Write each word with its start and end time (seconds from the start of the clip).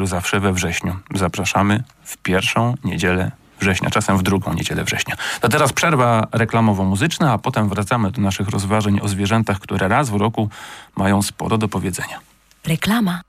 zawsze 0.00 0.40
we 0.40 0.52
wrześniu. 0.52 0.96
Zapraszamy 1.14 1.82
w 2.04 2.16
pierwszą 2.16 2.74
niedzielę 2.84 3.30
września, 3.60 3.90
czasem 3.90 4.18
w 4.18 4.22
drugą 4.22 4.52
niedzielę 4.52 4.84
września. 4.84 5.16
To 5.40 5.48
teraz 5.48 5.72
przerwa 5.72 6.26
reklamowo-muzyczna, 6.32 7.32
a 7.32 7.38
potem 7.38 7.68
wracamy 7.68 8.10
do 8.10 8.20
naszych 8.22 8.48
rozważań 8.48 9.00
o 9.02 9.08
zwierzętach, 9.08 9.58
które 9.58 9.88
raz 9.88 10.10
w 10.10 10.14
roku 10.14 10.48
mają 10.96 11.22
sporo 11.22 11.58
do 11.58 11.68
powiedzenia. 11.68 12.20
Reklama. 12.66 13.20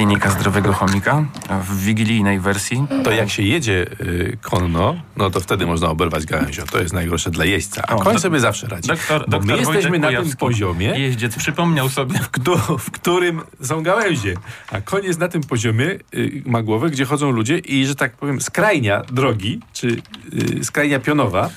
Klinika 0.00 0.30
Zdrowego 0.30 0.72
Chomika 0.72 1.24
w 1.64 1.84
wigilijnej 1.84 2.40
wersji. 2.40 2.84
To 3.04 3.10
jak 3.10 3.30
się 3.30 3.42
jedzie 3.42 3.86
y, 4.00 4.38
konno, 4.42 4.94
no 5.16 5.30
to 5.30 5.40
wtedy 5.40 5.66
można 5.66 5.88
oberwać 5.88 6.26
gałęzią. 6.26 6.62
To 6.72 6.80
jest 6.80 6.94
najgorsze 6.94 7.30
dla 7.30 7.44
jeźdźca. 7.44 7.82
A 7.88 7.94
O, 7.96 7.98
koń 8.00 8.14
do- 8.14 8.20
sobie 8.20 8.40
zawsze 8.40 8.68
radzi. 8.68 8.88
Doktor, 8.88 9.20
Bo 9.24 9.30
doktor 9.30 9.46
my 9.46 9.56
jesteśmy 9.58 9.80
Wojtek 9.90 10.00
na 10.02 10.08
tym 10.08 10.16
Kujawski, 10.16 10.36
poziomie, 10.36 10.86
Jeździec 10.86 11.36
przypomniał 11.36 11.88
sobie. 11.88 12.18
w, 12.18 12.28
któ- 12.30 12.78
w 12.78 12.90
którym 12.90 13.40
są 13.62 13.82
gałęzie. 13.82 14.34
A 14.72 14.80
koń 14.80 15.04
jest 15.04 15.20
na 15.20 15.28
tym 15.28 15.42
poziomie, 15.42 15.86
y, 16.14 16.42
ma 16.46 16.62
głowę, 16.62 16.90
gdzie 16.90 17.04
chodzą 17.04 17.30
ludzie 17.30 17.58
i, 17.58 17.86
że 17.86 17.94
tak 17.94 18.12
powiem, 18.16 18.40
skrajnia 18.40 19.02
drogi, 19.12 19.60
czy 19.72 19.86
y, 20.60 20.64
skrajnia 20.64 21.00
pionowa 21.00 21.50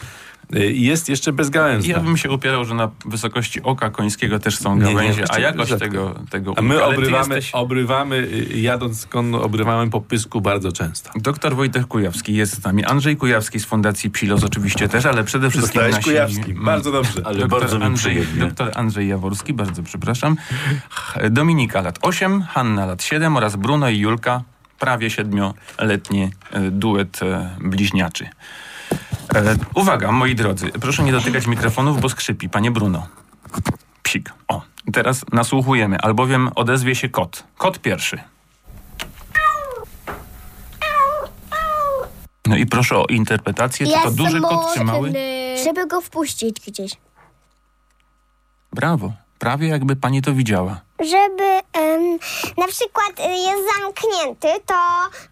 jest 0.59 1.09
jeszcze 1.09 1.33
bezgałęzna. 1.33 1.93
Ja 1.93 1.99
bym 1.99 2.17
się 2.17 2.31
upierał, 2.31 2.65
że 2.65 2.73
na 2.75 2.91
wysokości 3.05 3.61
oka 3.63 3.89
końskiego 3.89 4.39
też 4.39 4.57
są 4.57 4.75
Nie, 4.75 4.81
nie, 4.85 4.93
gałęzie, 4.93 5.23
a 5.31 5.39
jakość 5.39 5.69
rzadko. 5.69 5.85
tego, 5.85 6.15
tego 6.29 6.53
A 6.57 6.61
my 6.61 6.83
obrywamy, 6.83 7.35
jesteś- 7.35 7.49
obrywamy, 7.53 8.15
y, 8.15 8.59
jadąc 8.59 9.05
konno, 9.05 9.41
obrywamy 9.41 9.89
po 9.91 10.01
pysku 10.01 10.41
bardzo 10.41 10.71
często. 10.71 11.11
Doktor 11.15 11.55
Wojtek 11.55 11.85
Kujawski 11.87 12.33
jest 12.33 12.53
z 12.61 12.63
nami. 12.63 12.85
Andrzej 12.85 13.17
Kujawski 13.17 13.59
z 13.59 13.65
Fundacji 13.65 14.09
Psilos 14.09 14.43
oczywiście 14.43 14.87
też, 14.89 15.05
ale 15.05 15.23
przede 15.23 15.49
wszystkim 15.49 15.71
Dostałeś 15.81 15.95
nasi... 15.95 16.03
Kujawski. 16.05 16.53
Bardzo 16.53 16.91
dobrze. 16.91 17.21
Ale 17.25 17.37
Doktor 17.39 17.59
bardzo 17.59 17.79
mi 17.79 17.85
Andrzej, 17.85 18.15
przyjemnie. 18.21 18.45
doktor 18.45 18.71
Andrzej 18.75 19.07
Jaworski, 19.07 19.53
bardzo 19.53 19.83
przepraszam. 19.83 20.35
Dominika 21.31 21.81
lat 21.81 21.99
8, 22.01 22.41
Hanna 22.41 22.85
lat 22.85 23.03
7 23.03 23.37
oraz 23.37 23.55
Bruno 23.55 23.89
i 23.89 23.97
Julka, 23.99 24.43
prawie 24.79 25.09
siedmioletni 25.09 26.31
e, 26.51 26.71
duet 26.71 27.19
bliźniaczy. 27.61 28.27
E, 29.35 29.55
uwaga, 29.75 30.11
moi 30.11 30.35
drodzy, 30.35 30.71
proszę 30.81 31.03
nie 31.03 31.11
dotykać 31.11 31.47
mikrofonów, 31.47 32.01
bo 32.01 32.09
skrzypi. 32.09 32.49
Panie 32.49 32.71
Bruno. 32.71 33.07
Psik. 34.03 34.33
O, 34.47 34.61
teraz 34.93 35.25
nasłuchujemy, 35.31 35.97
albowiem 35.99 36.49
odezwie 36.55 36.95
się 36.95 37.09
kot. 37.09 37.43
Kot 37.57 37.79
pierwszy. 37.79 38.19
No 42.45 42.55
i 42.55 42.65
proszę 42.65 42.97
o 42.97 43.05
interpretację, 43.05 43.87
czy 43.87 43.93
to 43.93 44.03
Jest 44.03 44.17
duży 44.17 44.41
kot, 44.41 44.73
czy 44.73 44.83
mały? 44.83 45.13
Żeby 45.63 45.87
go 45.87 46.01
wpuścić 46.01 46.59
gdzieś. 46.67 46.91
Brawo, 48.73 49.13
prawie 49.39 49.67
jakby 49.67 49.95
pani 49.95 50.21
to 50.21 50.33
widziała. 50.33 50.81
Żeby 50.99 51.43
em, 51.73 52.19
na 52.57 52.67
przykład 52.67 53.19
y, 53.19 53.23
jest 53.23 53.61
zamknięty, 53.77 54.47
to 54.65 54.75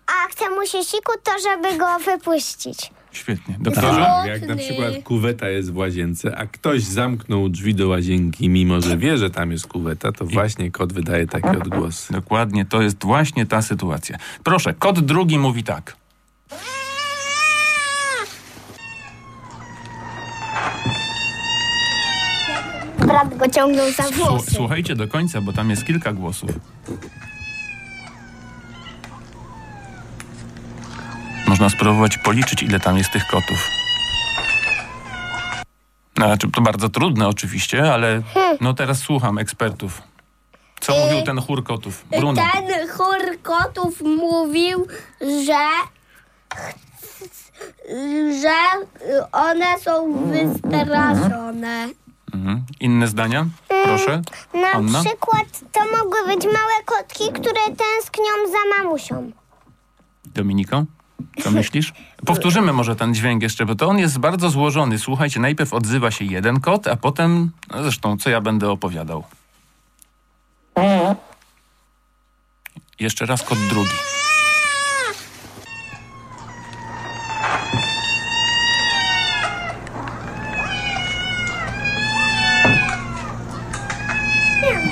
a 0.08 0.28
chce 0.30 0.50
mu 0.50 0.66
się 0.66 0.84
siku, 0.84 1.12
to 1.24 1.32
żeby 1.50 1.78
go 1.78 2.00
wypuścić. 2.00 2.92
Świetnie. 3.12 3.56
Doktorze? 3.60 4.02
Tak, 4.02 4.28
jak 4.28 4.48
na 4.48 4.56
przykład 4.56 4.94
kuweta 5.04 5.50
jest 5.50 5.74
w 5.74 5.78
łazience, 5.78 6.38
a 6.38 6.48
ktoś 6.48 6.84
zamknął 6.84 7.50
drzwi 7.50 7.76
do 7.76 7.88
łazienki, 7.88 8.50
mimo 8.50 8.82
że 8.82 8.98
wie, 8.98 9.18
że 9.18 9.30
tam 9.30 9.52
jest 9.52 9.68
kuweta, 9.68 10.12
to 10.12 10.26
właśnie 10.26 10.72
kot 10.72 10.94
wydaje 10.94 11.28
takie 11.28 11.52
odgłosy. 11.52 12.14
Dokładnie, 12.14 12.66
to 12.66 12.82
jest 12.82 13.04
właśnie 13.04 13.46
ta 13.46 13.62
sytuacja. 13.62 14.18
Proszę, 14.44 14.74
kot 14.74 15.00
drugi 15.00 15.38
mówi 15.38 15.64
tak. 15.64 15.96
Brat 23.00 23.38
go 23.38 23.50
ciągnął 23.50 23.92
za 23.92 24.04
włosy. 24.04 24.52
słuchajcie 24.52 24.96
do 24.96 25.08
końca, 25.08 25.42
bo 25.42 25.54
tam 25.54 25.70
jest 25.70 25.86
kilka 25.86 26.14
głosów. 26.14 26.50
Można 31.52 31.70
spróbować 31.70 32.18
policzyć, 32.18 32.64
ile 32.64 32.80
tam 32.80 32.98
jest 32.98 33.12
tych 33.12 33.28
kotów. 33.28 33.70
No, 36.18 36.26
Znaczy, 36.26 36.52
to 36.52 36.62
bardzo 36.62 36.90
trudne 36.90 37.28
oczywiście, 37.28 37.94
ale 37.94 38.22
no 38.62 38.74
teraz 38.74 39.00
słucham 39.00 39.38
ekspertów. 39.38 40.02
Co 40.80 40.94
mówił 41.06 41.22
ten 41.22 41.42
chór 41.42 41.64
kotów? 41.64 42.06
Bruno. 42.20 42.42
Ten 42.54 42.90
chór 42.90 43.42
kotów 43.44 44.02
mówił, 44.02 44.88
że 45.22 45.68
że 48.42 48.86
one 49.32 49.80
są 49.80 50.14
wystraszone. 50.28 51.90
Mhm. 52.34 52.64
Inne 52.80 53.08
zdania? 53.08 53.46
Proszę. 53.84 54.22
Na 54.54 54.72
Anna? 54.72 55.04
przykład 55.04 55.48
to 55.72 55.80
mogły 55.98 56.36
być 56.36 56.46
małe 56.46 56.84
kotki, 56.86 57.24
które 57.34 57.62
tęsknią 57.66 58.52
za 58.52 58.78
mamusią. 58.84 59.32
Dominiko, 60.26 60.86
co 61.44 61.52
myślisz? 61.52 61.94
Powtórzymy 62.26 62.74
może 62.74 62.96
ten 62.96 63.14
dźwięk 63.16 63.44
jeszcze, 63.44 63.66
bo 63.66 63.76
to 63.76 63.88
on 63.88 64.00
jest 64.00 64.20
bardzo 64.20 64.50
złożony. 64.50 65.00
Słuchajcie, 65.00 65.40
najpierw 65.40 65.74
odzywa 65.74 66.12
się 66.12 66.26
jeden 66.26 66.60
kot, 66.60 66.88
a 66.88 66.96
potem, 66.96 67.52
no 67.72 67.84
zresztą, 67.84 68.18
co 68.18 68.30
ja 68.30 68.42
będę 68.42 68.72
opowiadał. 68.72 69.24
Jeszcze 73.00 73.26
raz 73.26 73.44
kot 73.44 73.58
drugi. 73.70 74.12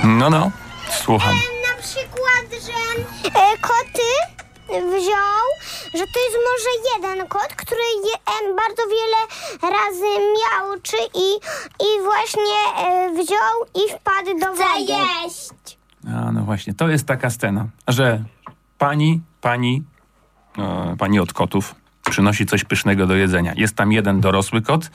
No, 0.04 0.30
no, 0.30 0.50
słucham. 0.90 1.34
Na 1.34 1.82
przykład, 1.82 2.62
że 2.66 2.80
e, 3.40 3.56
koty 3.58 4.10
wziął, 4.68 5.39
że 5.94 6.04
to 6.06 6.20
jest 6.20 6.36
może 6.50 6.70
jeden 6.94 7.28
kot, 7.28 7.54
który 7.56 7.82
je, 8.04 8.14
em, 8.48 8.56
bardzo 8.56 8.82
wiele 8.82 9.20
razy 9.76 10.06
miałczy 10.40 10.96
i, 11.14 11.34
i 11.84 12.02
właśnie 12.02 12.84
e, 12.86 13.10
wziął 13.10 13.84
i 13.84 13.92
wpadł 13.98 14.38
do 14.40 14.46
wody. 14.46 14.86
Zajeść! 14.86 15.78
A, 16.14 16.32
no 16.32 16.42
właśnie, 16.42 16.74
to 16.74 16.88
jest 16.88 17.06
taka 17.06 17.30
scena, 17.30 17.66
że 17.88 18.24
pani, 18.78 19.20
pani, 19.40 19.82
e, 20.58 20.96
pani 20.98 21.20
od 21.20 21.32
kotów 21.32 21.74
przynosi 22.10 22.46
coś 22.46 22.64
pysznego 22.64 23.06
do 23.06 23.14
jedzenia. 23.14 23.52
Jest 23.56 23.76
tam 23.76 23.92
jeden 23.92 24.20
dorosły 24.20 24.62
kot, 24.62 24.90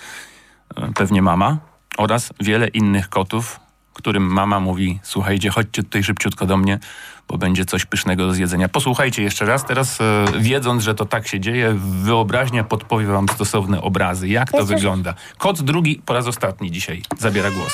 e, 0.75 0.91
pewnie 0.95 1.22
mama, 1.22 1.57
oraz 1.97 2.33
wiele 2.39 2.67
innych 2.67 3.09
kotów, 3.09 3.59
którym 3.95 4.23
mama 4.23 4.59
mówi, 4.59 5.00
słuchajcie, 5.03 5.50
chodźcie 5.50 5.83
tutaj 5.83 6.03
szybciutko 6.03 6.45
do 6.45 6.57
mnie, 6.57 6.79
bo 7.28 7.38
będzie 7.38 7.66
coś 7.66 7.85
pysznego 7.85 8.28
do 8.28 8.33
zjedzenia. 8.33 8.69
Posłuchajcie 8.69 9.23
jeszcze 9.23 9.45
raz, 9.45 9.66
teraz 9.66 10.01
e, 10.01 10.25
wiedząc, 10.39 10.83
że 10.83 10.95
to 10.95 11.06
tak 11.06 11.28
się 11.28 11.39
dzieje, 11.39 11.73
wyobraźnia 11.78 12.63
podpowie 12.63 13.06
wam 13.06 13.29
stosowne 13.29 13.81
obrazy, 13.81 14.28
jak 14.28 14.51
to 14.51 14.66
wygląda. 14.66 15.13
Kot 15.38 15.61
drugi 15.61 16.01
po 16.06 16.13
raz 16.13 16.28
ostatni 16.28 16.72
dzisiaj 16.72 17.01
zabiera 17.19 17.51
głos. 17.51 17.73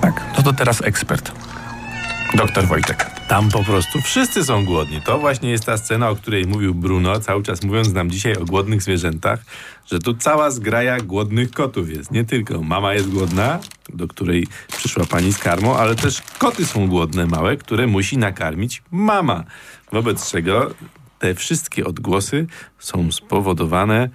Tak, 0.00 0.22
no 0.36 0.42
to 0.42 0.52
teraz 0.52 0.82
ekspert. 0.82 1.32
Doktor 2.34 2.66
Wojtek. 2.66 3.11
Tam 3.28 3.48
po 3.48 3.64
prostu 3.64 4.00
wszyscy 4.00 4.44
są 4.44 4.64
głodni. 4.64 5.00
To 5.00 5.18
właśnie 5.18 5.50
jest 5.50 5.64
ta 5.64 5.78
scena, 5.78 6.10
o 6.10 6.16
której 6.16 6.46
mówił 6.46 6.74
Bruno, 6.74 7.20
cały 7.20 7.42
czas 7.42 7.62
mówiąc 7.62 7.92
nam 7.92 8.10
dzisiaj 8.10 8.36
o 8.36 8.44
głodnych 8.44 8.82
zwierzętach, 8.82 9.44
że 9.86 9.98
tu 9.98 10.14
cała 10.14 10.50
zgraja 10.50 11.00
głodnych 11.00 11.50
kotów 11.50 11.90
jest. 11.90 12.10
Nie 12.10 12.24
tylko 12.24 12.62
mama 12.62 12.94
jest 12.94 13.10
głodna, 13.10 13.58
do 13.88 14.08
której 14.08 14.46
przyszła 14.76 15.06
pani 15.06 15.32
z 15.32 15.38
karmą, 15.38 15.76
ale 15.76 15.94
też 15.94 16.22
koty 16.38 16.66
są 16.66 16.88
głodne 16.88 17.26
małe, 17.26 17.56
które 17.56 17.86
musi 17.86 18.18
nakarmić 18.18 18.82
mama. 18.90 19.44
Wobec 19.92 20.30
czego 20.30 20.74
te 21.18 21.34
wszystkie 21.34 21.84
odgłosy 21.84 22.46
są 22.78 23.12
spowodowane 23.12 24.08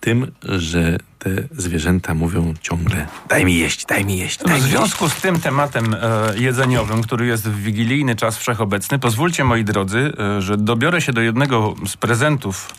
tym, 0.00 0.32
że 0.42 0.98
te 1.18 1.30
zwierzęta 1.56 2.14
mówią 2.14 2.54
ciągle 2.60 3.06
daj 3.28 3.44
mi 3.44 3.58
jeść, 3.58 3.86
daj 3.86 4.04
mi 4.04 4.18
jeść, 4.18 4.38
daj 4.38 4.46
W 4.46 4.50
mi 4.50 4.54
jeść. 4.60 4.70
związku 4.70 5.08
z 5.08 5.14
tym 5.14 5.40
tematem 5.40 5.94
e, 5.94 5.98
jedzeniowym, 6.38 7.02
który 7.02 7.26
jest 7.26 7.48
w 7.48 7.62
wigilijny 7.62 8.16
czas 8.16 8.38
wszechobecny, 8.38 8.98
pozwólcie 8.98 9.44
moi 9.44 9.64
drodzy, 9.64 10.12
e, 10.38 10.42
że 10.42 10.56
dobiorę 10.56 11.00
się 11.00 11.12
do 11.12 11.20
jednego 11.20 11.74
z 11.86 11.96
prezentów 11.96 12.74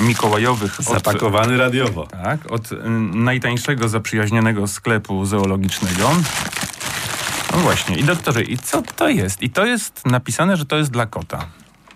mikołajowych 0.00 0.80
od, 0.80 0.86
Zapakowany 0.86 1.56
radiowo. 1.58 2.06
tak, 2.06 2.52
od 2.52 2.72
y, 2.72 2.76
najtańszego 3.14 3.88
zaprzyjaźnionego 3.88 4.66
sklepu 4.66 5.24
zoologicznego. 5.24 6.10
No 7.52 7.58
właśnie, 7.58 7.96
i 7.96 8.04
doktorze, 8.04 8.42
i 8.42 8.58
co 8.58 8.82
to 8.82 9.08
jest? 9.08 9.42
I 9.42 9.50
to 9.50 9.66
jest 9.66 10.06
napisane, 10.06 10.56
że 10.56 10.66
to 10.66 10.76
jest 10.76 10.90
dla 10.90 11.06
kota. 11.06 11.46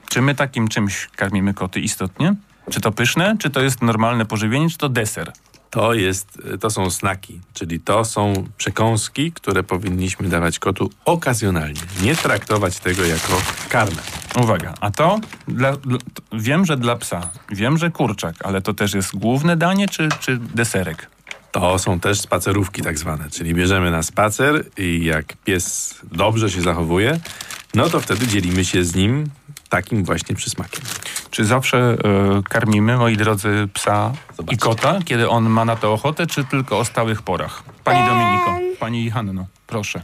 Czy 0.09 0.23
my 0.23 0.35
takim 0.35 0.69
czymś 0.69 1.09
karmimy 1.17 1.55
koty 1.55 1.81
istotnie? 1.81 2.35
Czy 2.70 2.81
to 2.81 2.93
pyszne, 2.93 3.37
czy 3.38 3.50
to 3.50 3.61
jest 3.61 3.82
normalne 3.82 4.25
pożywienie, 4.26 4.70
czy 4.70 4.79
to 4.79 4.88
deser? 4.88 5.32
To, 5.70 5.94
jest, 5.94 6.43
to 6.61 6.70
są 6.70 6.91
snaki, 6.91 7.41
czyli 7.55 7.81
to 7.81 8.05
są 8.05 8.47
przekąski, 8.59 9.32
które 9.32 9.62
powinniśmy 9.62 10.29
dawać 10.29 10.59
kotu 10.59 10.91
okazjonalnie. 11.05 11.81
Nie 12.03 12.17
traktować 12.17 12.79
tego 12.79 13.05
jako 13.05 13.43
karmę. 13.69 14.03
Uwaga, 14.43 14.75
a 14.81 14.91
to 14.91 15.20
dla, 15.49 15.76
dla, 15.76 15.99
to 16.15 16.23
wiem, 16.32 16.67
że 16.67 16.76
dla 16.76 16.97
psa, 16.97 17.31
wiem, 17.50 17.79
że 17.79 17.91
kurczak, 17.91 18.35
ale 18.44 18.62
to 18.62 18.75
też 18.75 18.94
jest 18.94 19.17
główne 19.17 19.56
danie 19.56 19.88
czy, 19.88 20.09
czy 20.20 20.37
deserek? 20.37 21.11
To 21.53 21.79
są 21.79 22.00
też 22.00 22.20
spacerówki 22.20 22.82
tak 22.82 22.99
zwane, 22.99 23.31
czyli 23.31 23.55
bierzemy 23.55 23.91
na 23.91 24.03
spacer 24.03 24.65
i 24.76 25.05
jak 25.05 25.37
pies 25.37 25.94
dobrze 26.12 26.50
się 26.50 26.62
zachowuje, 26.62 27.20
no 27.75 27.88
to 27.91 28.00
wtedy 28.00 28.26
dzielimy 28.26 28.65
się 28.65 28.85
z 28.85 28.94
nim 28.94 29.25
takim 29.69 30.05
właśnie 30.05 30.37
przysmakiem. 30.37 30.85
Czy 31.31 31.44
zawsze 31.44 31.79
e, 31.79 31.97
karmimy, 32.49 32.97
moi 32.97 33.17
drodzy, 33.17 33.69
psa 33.75 34.12
Zobaczcie. 34.37 34.55
i 34.55 34.59
kota, 34.59 34.99
kiedy 35.05 35.29
on 35.29 35.49
ma 35.50 35.65
na 35.65 35.76
to 35.76 35.93
ochotę, 35.93 36.26
czy 36.26 36.44
tylko 36.44 36.79
o 36.79 36.85
stałych 36.85 37.23
porach? 37.23 37.62
Pani 37.85 38.06
Dominiko, 38.09 38.59
pani 38.81 39.11
Hanno, 39.11 39.47
proszę. 39.67 40.03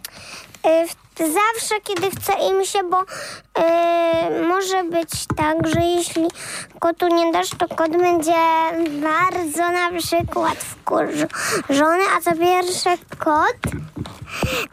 W- 0.64 1.04
Zawsze, 1.18 1.80
kiedy 1.84 2.10
chce 2.10 2.32
im 2.32 2.64
się, 2.64 2.78
bo 2.90 3.02
y, 3.02 4.42
może 4.48 4.84
być 4.84 5.10
tak, 5.36 5.68
że 5.68 5.80
jeśli 5.80 6.28
kotu 6.80 7.08
nie 7.08 7.32
dasz, 7.32 7.50
to 7.58 7.68
kot 7.68 7.90
będzie 7.96 8.32
bardzo 9.02 9.70
na 9.70 10.00
przykład 10.00 10.54
wkurzony, 10.54 12.04
a 12.16 12.20
co 12.20 12.32
pierwsze 12.32 12.90
kot, 13.18 13.56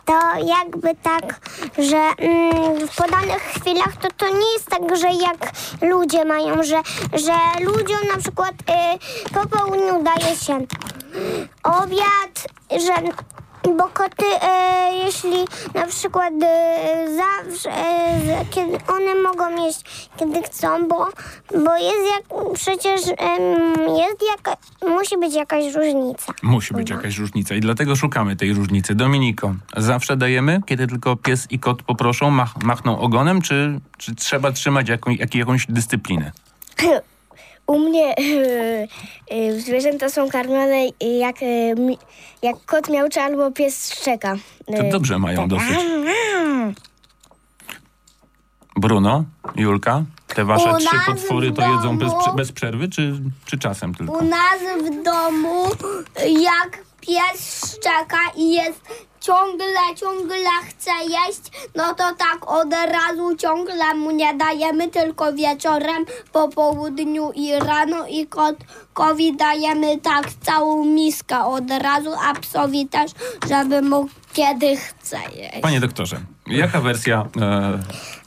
to 0.05 0.13
jakby 0.45 0.95
tak, 1.03 1.39
że 1.77 1.97
mm, 2.17 2.87
w 2.87 2.95
podanych 2.95 3.41
chwilach 3.41 3.97
to 4.01 4.07
to 4.17 4.27
nie 4.27 4.53
jest 4.53 4.67
tak, 4.69 4.95
że 4.97 5.07
jak 5.07 5.51
ludzie 5.81 6.25
mają, 6.25 6.63
że, 6.63 6.81
że 7.13 7.63
ludziom 7.65 7.99
na 8.15 8.17
przykład 8.21 8.53
y, 8.53 9.33
po 9.33 9.57
południu 9.57 10.03
daje 10.03 10.35
się 10.35 10.59
obiad, 11.63 12.47
że 12.71 12.93
bo 13.63 13.89
koty, 13.93 14.25
e, 14.41 14.91
jeśli 15.05 15.45
na 15.75 15.87
przykład 15.87 16.33
e, 16.43 17.07
zawsze, 17.15 17.69
e, 17.71 18.45
kiedy 18.49 18.77
one 18.87 19.15
mogą 19.15 19.65
jeść, 19.65 20.09
kiedy 20.17 20.43
chcą, 20.43 20.87
bo, 20.87 21.09
bo 21.65 21.77
jest 21.77 22.07
jak, 22.15 22.53
przecież 22.53 23.01
jest 23.97 24.23
jaka, 24.31 24.57
musi 24.87 25.17
być 25.17 25.33
jakaś 25.33 25.73
różnica. 25.73 26.33
Musi 26.43 26.73
być 26.73 26.89
jakaś 26.89 27.17
różnica 27.17 27.55
i 27.55 27.59
dlatego 27.59 27.95
szukamy 27.95 28.35
tej 28.35 28.53
różnicy. 28.53 28.95
Dominiko, 28.95 29.55
zawsze 29.77 30.17
dajemy, 30.17 30.61
kiedy 30.65 30.87
tylko 30.87 31.15
pies 31.15 31.47
i 31.49 31.59
kot 31.59 31.83
poproszą, 31.83 32.29
mach, 32.29 32.63
machną 32.63 32.99
ogonem, 32.99 33.41
czy, 33.41 33.79
czy 33.97 34.15
trzeba 34.15 34.51
trzymać 34.51 34.89
jaką, 34.89 35.11
jak, 35.11 35.35
jakąś 35.35 35.65
dyscyplinę? 35.69 36.31
U 37.67 37.79
mnie 37.79 38.15
y, 39.31 39.61
zwierzęta 39.61 40.09
są 40.09 40.29
karmione 40.29 40.85
jak, 41.01 41.41
y, 41.41 41.75
mi- 41.77 41.97
jak 42.41 42.65
kot 42.65 42.89
miałczy 42.89 43.19
albo 43.21 43.51
pies 43.51 43.93
szczeka. 43.93 44.35
To 44.77 44.83
dobrze 44.91 45.19
mają 45.19 45.47
dosyć. 45.47 45.77
Bruno, 48.75 49.23
Julka, 49.55 50.03
te 50.27 50.45
wasze 50.45 50.71
U 50.73 50.77
trzy 50.77 50.97
potwory 51.05 51.51
to 51.51 51.61
jedzą 51.75 51.97
bez, 51.97 52.11
bez 52.35 52.51
przerwy, 52.51 52.89
czy, 52.89 53.13
czy 53.45 53.57
czasem 53.59 53.95
tylko? 53.95 54.13
U 54.13 54.21
nas 54.25 54.59
w 54.83 55.03
domu, 55.03 55.65
jak 56.41 56.77
pies 57.01 57.65
szczeka 57.75 58.17
i 58.35 58.51
jest 58.53 58.81
ciągle, 59.21 59.95
ciągle 59.95 60.49
chce 60.69 60.91
jeść, 61.03 61.71
no 61.75 61.93
to 61.93 62.15
tak 62.17 62.51
od 62.51 62.73
razu 62.73 63.35
ciągle 63.35 63.95
mu 63.95 64.11
nie 64.11 64.33
dajemy, 64.33 64.87
tylko 64.87 65.33
wieczorem, 65.33 66.05
po 66.31 66.47
południu 66.47 67.31
i 67.35 67.53
rano 67.59 68.07
i 68.07 68.27
kotkowi 68.27 69.35
dajemy 69.37 69.97
tak 69.97 70.33
całą 70.41 70.85
miskę 70.85 71.45
od 71.45 71.71
razu, 71.71 72.09
a 72.29 72.33
psowi 72.33 72.87
też, 72.87 73.11
żeby 73.49 73.81
mógł 73.81 74.09
kiedy 74.33 74.77
chce 74.77 75.17
jeść. 75.35 75.61
Panie 75.61 75.79
doktorze, 75.79 76.19
jaka 76.47 76.81
wersja 76.81 77.25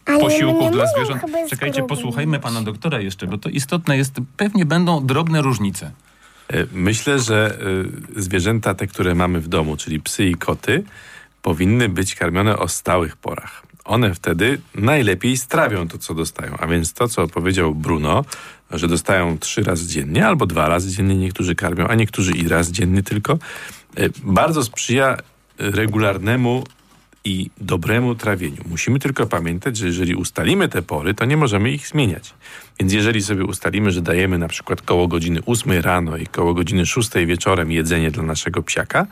e, 0.07 0.21
posiłków 0.21 0.71
dla 0.71 0.87
zwierząt? 0.87 1.23
Czekajcie, 1.51 1.83
posłuchajmy 1.83 2.41
pana 2.41 2.63
doktora 2.63 3.01
jeszcze, 3.01 3.27
bo 3.27 3.39
to 3.39 3.49
istotne 3.49 3.97
jest, 3.97 4.15
pewnie 4.37 4.67
będą 4.67 5.07
drobne 5.07 5.43
różnice. 5.43 5.91
E, 6.49 6.67
Myślę, 6.73 7.19
że 7.19 7.59
e, 8.17 8.21
zwierzęta 8.21 8.75
te, 8.75 8.87
które 8.87 9.15
mamy 9.15 9.41
w 9.41 9.49
domu, 9.49 9.77
czyli 9.77 10.01
psy 10.01 10.25
i 10.25 10.35
koty, 10.35 10.85
powinny 11.43 11.89
być 11.89 12.15
karmione 12.15 12.59
o 12.59 12.69
stałych 12.69 13.17
porach. 13.17 13.63
One 13.85 14.15
wtedy 14.15 14.61
najlepiej 14.75 15.37
strawią 15.37 15.89
to, 15.89 15.99
co 15.99 16.15
dostają. 16.15 16.57
A 16.59 16.67
więc 16.67 16.93
to, 16.93 17.09
co 17.09 17.29
powiedział 17.29 17.75
Bruno, 17.75 18.25
że 18.71 18.89
dostają 18.89 19.39
trzy 19.39 19.63
razy 19.63 19.87
dziennie 19.87 20.27
albo 20.27 20.47
dwa 20.47 20.69
razy 20.69 20.91
dziennie 20.91 21.17
niektórzy 21.17 21.55
karmią, 21.55 21.87
a 21.89 21.95
niektórzy 21.95 22.33
i 22.33 22.49
raz 22.49 22.71
dziennie 22.71 23.03
tylko, 23.03 23.39
e, 23.97 24.09
bardzo 24.23 24.65
sprzyja 24.65 25.17
regularnemu 25.59 26.65
i 27.25 27.51
dobremu 27.61 28.15
trawieniu. 28.15 28.63
Musimy 28.67 28.99
tylko 28.99 29.27
pamiętać, 29.27 29.77
że 29.77 29.87
jeżeli 29.87 30.15
ustalimy 30.15 30.69
te 30.69 30.83
pory, 30.83 31.15
to 31.15 31.25
nie 31.25 31.37
możemy 31.37 31.71
ich 31.71 31.89
zmieniać. 31.89 32.35
Więc 32.81 32.93
jeżeli 32.93 33.23
sobie 33.23 33.45
ustalimy, 33.45 33.93
że 33.93 34.03
dajemy 34.03 34.39
na 34.39 34.49
przykład 34.49 34.83
koło 34.83 35.09
godziny 35.09 35.41
8 35.47 35.73
rano 35.73 36.17
i 36.17 36.27
koło 36.27 36.55
godziny 36.55 36.87
6 36.87 37.11
wieczorem 37.27 37.73
jedzenie 37.73 38.11
dla 38.11 38.23
naszego 38.23 38.63
psiaka, 38.63 39.07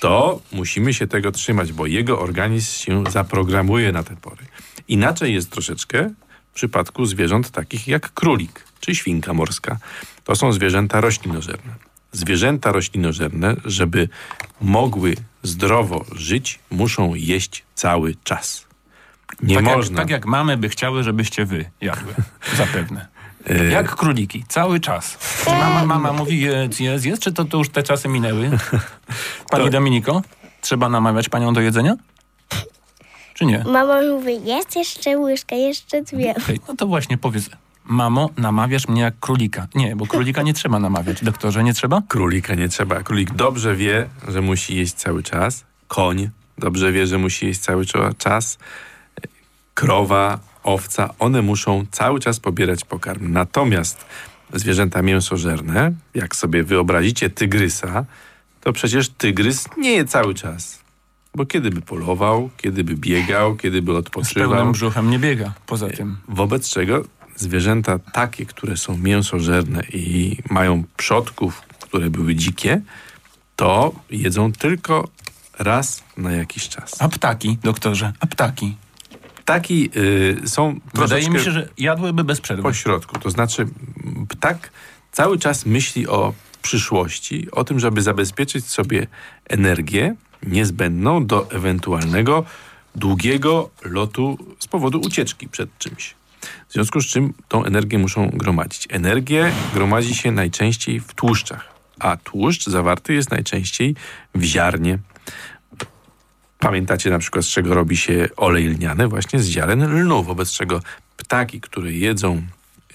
to 0.00 0.40
musimy 0.52 0.94
się 0.94 1.06
tego 1.06 1.32
trzymać, 1.32 1.72
bo 1.72 1.86
jego 1.86 2.20
organizm 2.20 2.84
się 2.84 3.04
zaprogramuje 3.10 3.92
na 3.92 4.02
te 4.02 4.16
pory. 4.16 4.46
Inaczej 4.88 5.34
jest 5.34 5.50
troszeczkę 5.50 6.10
w 6.52 6.54
przypadku 6.54 7.06
zwierząt 7.06 7.50
takich 7.50 7.88
jak 7.88 8.12
królik 8.12 8.64
czy 8.80 8.94
świnka 8.94 9.34
morska. 9.34 9.78
To 10.24 10.36
są 10.36 10.52
zwierzęta 10.52 11.00
roślinożerne. 11.00 11.74
Zwierzęta 12.12 12.72
roślinożerne, 12.72 13.56
żeby 13.64 14.08
mogły 14.60 15.16
zdrowo 15.46 16.04
żyć, 16.12 16.58
muszą 16.70 17.14
jeść 17.14 17.64
cały 17.74 18.14
czas. 18.24 18.66
Nie 19.42 19.54
tak, 19.54 19.64
można. 19.64 19.98
Jak, 20.00 20.04
tak 20.08 20.10
jak 20.10 20.26
mamy 20.26 20.56
by 20.56 20.68
chciały, 20.68 21.02
żebyście 21.02 21.44
wy 21.44 21.70
jadły. 21.80 22.14
Zapewne. 22.56 23.06
E, 23.46 23.64
Jak 23.64 23.96
króliki, 23.96 24.44
cały 24.48 24.80
czas. 24.80 25.18
Czy 25.44 25.50
mama, 25.50 25.84
mama 25.86 26.12
mówi 26.12 26.40
jedz, 26.40 26.80
jedz, 26.80 27.04
jedz, 27.04 27.20
czy 27.20 27.32
to, 27.32 27.44
to 27.44 27.58
już 27.58 27.68
te 27.68 27.82
czasy 27.82 28.08
minęły? 28.08 28.50
Pani 29.50 29.64
To- 29.64 29.70
Dominiko, 29.70 30.22
trzeba 30.60 30.88
namawiać 30.88 31.28
panią 31.28 31.54
do 31.54 31.60
jedzenia? 31.60 31.96
Czy 33.34 33.46
nie? 33.46 33.64
Mama 33.66 34.02
mówi, 34.02 34.44
jest 34.44 34.76
jeszcze 34.76 35.18
łyżka, 35.18 35.56
jeszcze 35.56 36.02
dwie. 36.02 36.34
Okej, 36.44 36.60
no 36.68 36.76
to 36.76 36.86
właśnie 36.86 37.18
powiedz. 37.18 37.50
Mamo, 37.88 38.30
namawiasz 38.36 38.88
mnie 38.88 39.02
jak 39.02 39.14
królika. 39.20 39.66
Nie, 39.74 39.96
bo 39.96 40.06
królika 40.06 40.42
nie 40.42 40.54
trzeba 40.54 40.78
namawiać. 40.78 41.24
Doktorze, 41.24 41.64
nie 41.64 41.74
trzeba? 41.74 42.02
Królika 42.08 42.54
nie 42.54 42.68
trzeba. 42.68 43.02
Królik 43.02 43.34
dobrze 43.34 43.76
wie, 43.76 44.08
że 44.28 44.42
musi 44.42 44.76
jeść 44.76 44.94
cały 44.94 45.22
czas. 45.22 45.64
Koń 45.88 46.30
dobrze 46.58 46.92
wie, 46.92 47.06
że 47.06 47.18
musi 47.18 47.46
jeść 47.46 47.60
cały 47.60 47.84
czas. 48.18 48.58
Krowa, 49.74 50.38
owca, 50.62 51.14
one 51.18 51.42
muszą 51.42 51.84
cały 51.90 52.20
czas 52.20 52.40
pobierać 52.40 52.84
pokarm. 52.84 53.32
Natomiast 53.32 54.04
zwierzęta 54.52 55.02
mięsożerne, 55.02 55.92
jak 56.14 56.36
sobie 56.36 56.64
wyobrazicie 56.64 57.30
tygrysa, 57.30 58.04
to 58.60 58.72
przecież 58.72 59.08
tygrys 59.08 59.68
nie 59.78 59.90
je 59.92 60.04
cały 60.04 60.34
czas. 60.34 60.86
Bo 61.34 61.46
kiedy 61.46 61.70
by 61.70 61.80
polował, 61.82 62.50
kiedy 62.56 62.84
by 62.84 62.94
biegał, 62.96 63.56
kiedy 63.56 63.82
by 63.82 63.92
Z 63.92 63.96
odpoczywał. 63.96 64.50
pełnym 64.50 64.72
brzuchem 64.72 65.10
nie 65.10 65.18
biega. 65.18 65.52
Poza 65.66 65.88
tym. 65.88 66.16
Wobec 66.28 66.68
czego 66.68 67.04
zwierzęta 67.36 67.98
takie, 67.98 68.46
które 68.46 68.76
są 68.76 68.96
mięsożerne 68.96 69.82
i 69.92 70.36
mają 70.50 70.84
przodków, 70.96 71.62
które 71.80 72.10
były 72.10 72.34
dzikie, 72.34 72.80
to 73.56 73.94
jedzą 74.10 74.52
tylko 74.52 75.08
raz 75.58 76.02
na 76.16 76.32
jakiś 76.32 76.68
czas. 76.68 77.02
A 77.02 77.08
ptaki, 77.08 77.58
doktorze, 77.62 78.12
a 78.20 78.26
ptaki. 78.26 78.76
Ptaki 79.36 79.90
y, 79.96 80.48
są 80.48 80.80
Wydaje 80.94 81.30
mi 81.30 81.40
się, 81.40 81.50
że 81.50 81.68
jadłyby 81.78 82.24
bez 82.24 82.40
przerwy. 82.40 82.62
po 82.62 82.72
środku. 82.72 83.18
To 83.18 83.30
znaczy 83.30 83.66
ptak 84.28 84.70
cały 85.12 85.38
czas 85.38 85.66
myśli 85.66 86.08
o 86.08 86.34
przyszłości, 86.62 87.50
o 87.52 87.64
tym, 87.64 87.80
żeby 87.80 88.02
zabezpieczyć 88.02 88.66
sobie 88.66 89.06
energię 89.48 90.14
niezbędną 90.42 91.26
do 91.26 91.50
ewentualnego 91.50 92.44
długiego 92.94 93.70
lotu 93.84 94.38
z 94.58 94.66
powodu 94.66 95.00
ucieczki 95.00 95.48
przed 95.48 95.78
czymś. 95.78 96.14
W 96.68 96.72
związku 96.72 97.00
z 97.00 97.06
czym 97.06 97.34
tą 97.48 97.64
energię 97.64 97.98
muszą 97.98 98.28
gromadzić. 98.28 98.88
Energię 98.90 99.52
gromadzi 99.74 100.14
się 100.14 100.32
najczęściej 100.32 101.00
w 101.00 101.14
tłuszczach, 101.14 101.68
a 101.98 102.16
tłuszcz 102.16 102.66
zawarty 102.66 103.14
jest 103.14 103.30
najczęściej 103.30 103.94
w 104.34 104.42
ziarnie. 104.42 104.98
Pamiętacie 106.58 107.10
na 107.10 107.18
przykład, 107.18 107.44
z 107.44 107.48
czego 107.48 107.74
robi 107.74 107.96
się 107.96 108.28
olej 108.36 108.66
lniany? 108.68 109.08
Właśnie 109.08 109.40
z 109.40 109.48
ziaren 109.48 110.00
lnu, 110.00 110.22
wobec 110.22 110.52
czego 110.52 110.80
ptaki, 111.16 111.60
które 111.60 111.92
jedzą 111.92 112.42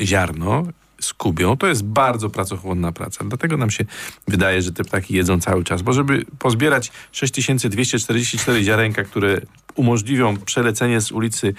ziarno, 0.01 0.63
skubią, 1.01 1.58
to 1.58 1.67
jest 1.67 1.84
bardzo 1.84 2.29
pracochłonna 2.29 2.91
praca. 2.91 3.25
Dlatego 3.25 3.58
nam 3.58 3.72
się 3.72 3.86
wydaje, 4.27 4.62
że 4.62 4.72
te 4.72 4.84
ptaki 4.84 5.13
jedzą 5.13 5.39
cały 5.39 5.63
czas, 5.63 5.81
bo 5.81 5.93
żeby 5.93 6.25
pozbierać 6.39 6.91
6244 7.12 8.63
ziarenka, 8.63 9.03
które 9.03 9.41
umożliwią 9.75 10.38
przelecenie 10.38 11.01
z 11.01 11.12
ulicy 11.12 11.53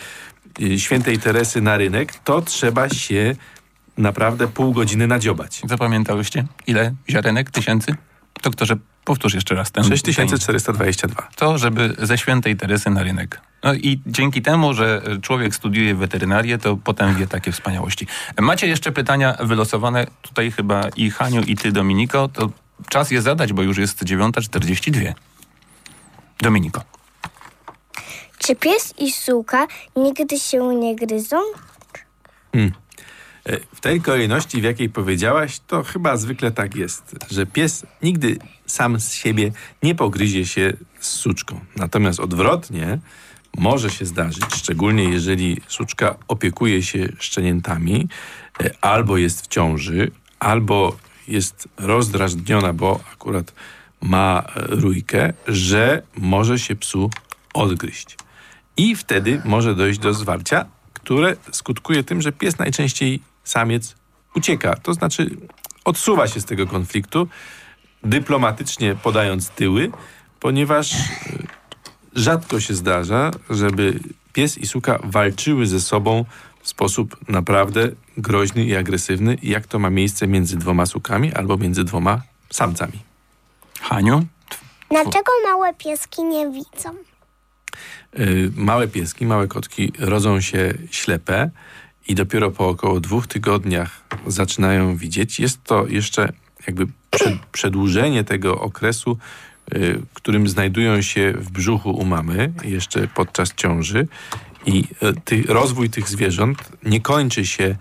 Świętej 0.78 1.18
Teresy 1.18 1.60
na 1.60 1.76
rynek, 1.76 2.14
to 2.14 2.42
trzeba 2.42 2.88
się 2.88 3.36
naprawdę 3.98 4.48
pół 4.48 4.72
godziny 4.72 5.06
nadziobać. 5.06 5.62
Zapamiętałyście? 5.64 6.46
Ile 6.66 6.94
ziarenek? 7.10 7.50
Tysięcy? 7.50 7.94
Doktorze, 8.42 8.76
powtórz 9.04 9.34
jeszcze 9.34 9.54
raz 9.54 9.72
ten... 9.72 9.84
6422. 9.84 11.28
To, 11.36 11.58
żeby 11.58 11.96
ze 11.98 12.18
Świętej 12.18 12.56
Teresy 12.56 12.90
na 12.90 13.02
rynek. 13.02 13.40
No 13.64 13.74
i 13.74 14.00
dzięki 14.06 14.42
temu, 14.42 14.74
że 14.74 15.02
człowiek 15.22 15.54
studiuje 15.54 15.94
weterynarię, 15.94 16.58
to 16.58 16.76
potem 16.76 17.14
wie 17.14 17.26
takie 17.26 17.52
wspaniałości. 17.52 18.06
Macie 18.40 18.66
jeszcze 18.66 18.92
pytania 18.92 19.36
wylosowane 19.40 20.06
tutaj 20.22 20.50
chyba 20.50 20.88
i 20.96 21.10
Haniu, 21.10 21.42
i 21.42 21.56
ty, 21.56 21.72
Dominiko. 21.72 22.28
To 22.28 22.50
czas 22.88 23.10
je 23.10 23.22
zadać, 23.22 23.52
bo 23.52 23.62
już 23.62 23.78
jest 23.78 24.04
9.42. 24.04 25.12
Dominiko. 26.40 26.82
Czy 28.42 28.56
pies 28.56 28.94
i 28.98 29.12
suka 29.12 29.66
nigdy 29.96 30.38
się 30.38 30.74
nie 30.74 30.96
gryzą? 30.96 31.36
E, 33.46 33.60
W 33.74 33.80
tej 33.80 34.00
kolejności, 34.00 34.60
w 34.60 34.64
jakiej 34.64 34.88
powiedziałaś, 34.88 35.60
to 35.66 35.82
chyba 35.82 36.16
zwykle 36.16 36.50
tak 36.50 36.74
jest, 36.74 37.16
że 37.30 37.46
pies 37.46 37.86
nigdy 38.02 38.38
sam 38.66 39.00
z 39.00 39.12
siebie 39.12 39.52
nie 39.82 39.94
pogryzie 39.94 40.46
się 40.46 40.76
z 41.00 41.08
suczką. 41.08 41.60
Natomiast 41.76 42.20
odwrotnie 42.20 42.98
może 43.58 43.90
się 43.90 44.06
zdarzyć, 44.06 44.44
szczególnie 44.56 45.04
jeżeli 45.04 45.60
suczka 45.68 46.14
opiekuje 46.28 46.82
się 46.82 47.08
szczeniętami, 47.18 48.08
e, 48.60 48.70
albo 48.80 49.16
jest 49.16 49.44
w 49.44 49.46
ciąży, 49.46 50.10
albo 50.38 50.96
jest 51.28 51.68
rozdrażniona, 51.76 52.72
bo 52.72 53.00
akurat 53.12 53.52
ma 54.00 54.42
e, 54.42 54.66
rójkę, 54.66 55.32
że 55.46 56.02
może 56.16 56.58
się 56.58 56.76
psu 56.76 57.10
odgryźć. 57.54 58.16
I 58.76 58.96
wtedy 58.96 59.42
może 59.44 59.74
dojść 59.74 59.98
do 59.98 60.14
zwarcia, 60.14 60.66
które 60.92 61.36
skutkuje 61.52 62.04
tym, 62.04 62.22
że 62.22 62.32
pies 62.32 62.58
najczęściej 62.58 63.20
samiec 63.44 63.96
ucieka. 64.36 64.76
To 64.76 64.94
znaczy 64.94 65.30
odsuwa 65.84 66.26
się 66.28 66.40
z 66.40 66.44
tego 66.44 66.66
konfliktu, 66.66 67.28
dyplomatycznie 68.04 68.94
podając 68.94 69.50
tyły, 69.50 69.90
ponieważ 70.40 70.92
y, 70.92 70.98
rzadko 72.14 72.60
się 72.60 72.74
zdarza, 72.74 73.30
żeby 73.50 74.00
pies 74.32 74.58
i 74.58 74.66
suka 74.66 74.98
walczyły 75.04 75.66
ze 75.66 75.80
sobą 75.80 76.24
w 76.62 76.68
sposób 76.68 77.28
naprawdę 77.28 77.88
groźny 78.16 78.64
i 78.64 78.76
agresywny, 78.76 79.38
jak 79.42 79.66
to 79.66 79.78
ma 79.78 79.90
miejsce 79.90 80.26
między 80.26 80.56
dwoma 80.56 80.86
sukami 80.86 81.32
albo 81.32 81.56
między 81.56 81.84
dwoma 81.84 82.22
samcami. 82.50 82.98
Haniu? 83.80 84.26
Dlaczego 84.90 85.32
małe 85.44 85.74
pieski 85.74 86.24
nie 86.24 86.50
widzą? 86.50 86.94
Y, 88.20 88.50
małe 88.56 88.88
pieski, 88.88 89.26
małe 89.26 89.48
kotki 89.48 89.92
rodzą 89.98 90.40
się 90.40 90.74
ślepe 90.90 91.50
i 92.08 92.14
dopiero 92.14 92.50
po 92.50 92.68
około 92.68 93.00
dwóch 93.00 93.26
tygodniach 93.26 94.04
zaczynają 94.26 94.96
widzieć. 94.96 95.40
Jest 95.40 95.64
to 95.64 95.86
jeszcze 95.86 96.32
jakby 96.66 96.86
przed, 97.10 97.46
przedłużenie 97.52 98.24
tego 98.24 98.60
okresu, 98.60 99.18
y, 99.74 100.00
którym 100.14 100.48
znajdują 100.48 101.02
się 101.02 101.32
w 101.32 101.50
brzuchu 101.50 101.90
u 101.90 102.04
mamy 102.04 102.52
jeszcze 102.64 103.08
podczas 103.08 103.54
ciąży 103.54 104.08
i 104.66 104.84
y, 105.02 105.20
ty, 105.24 105.44
rozwój 105.48 105.90
tych 105.90 106.08
zwierząt 106.08 106.72
nie 106.84 107.00
kończy 107.00 107.46
się 107.46 107.76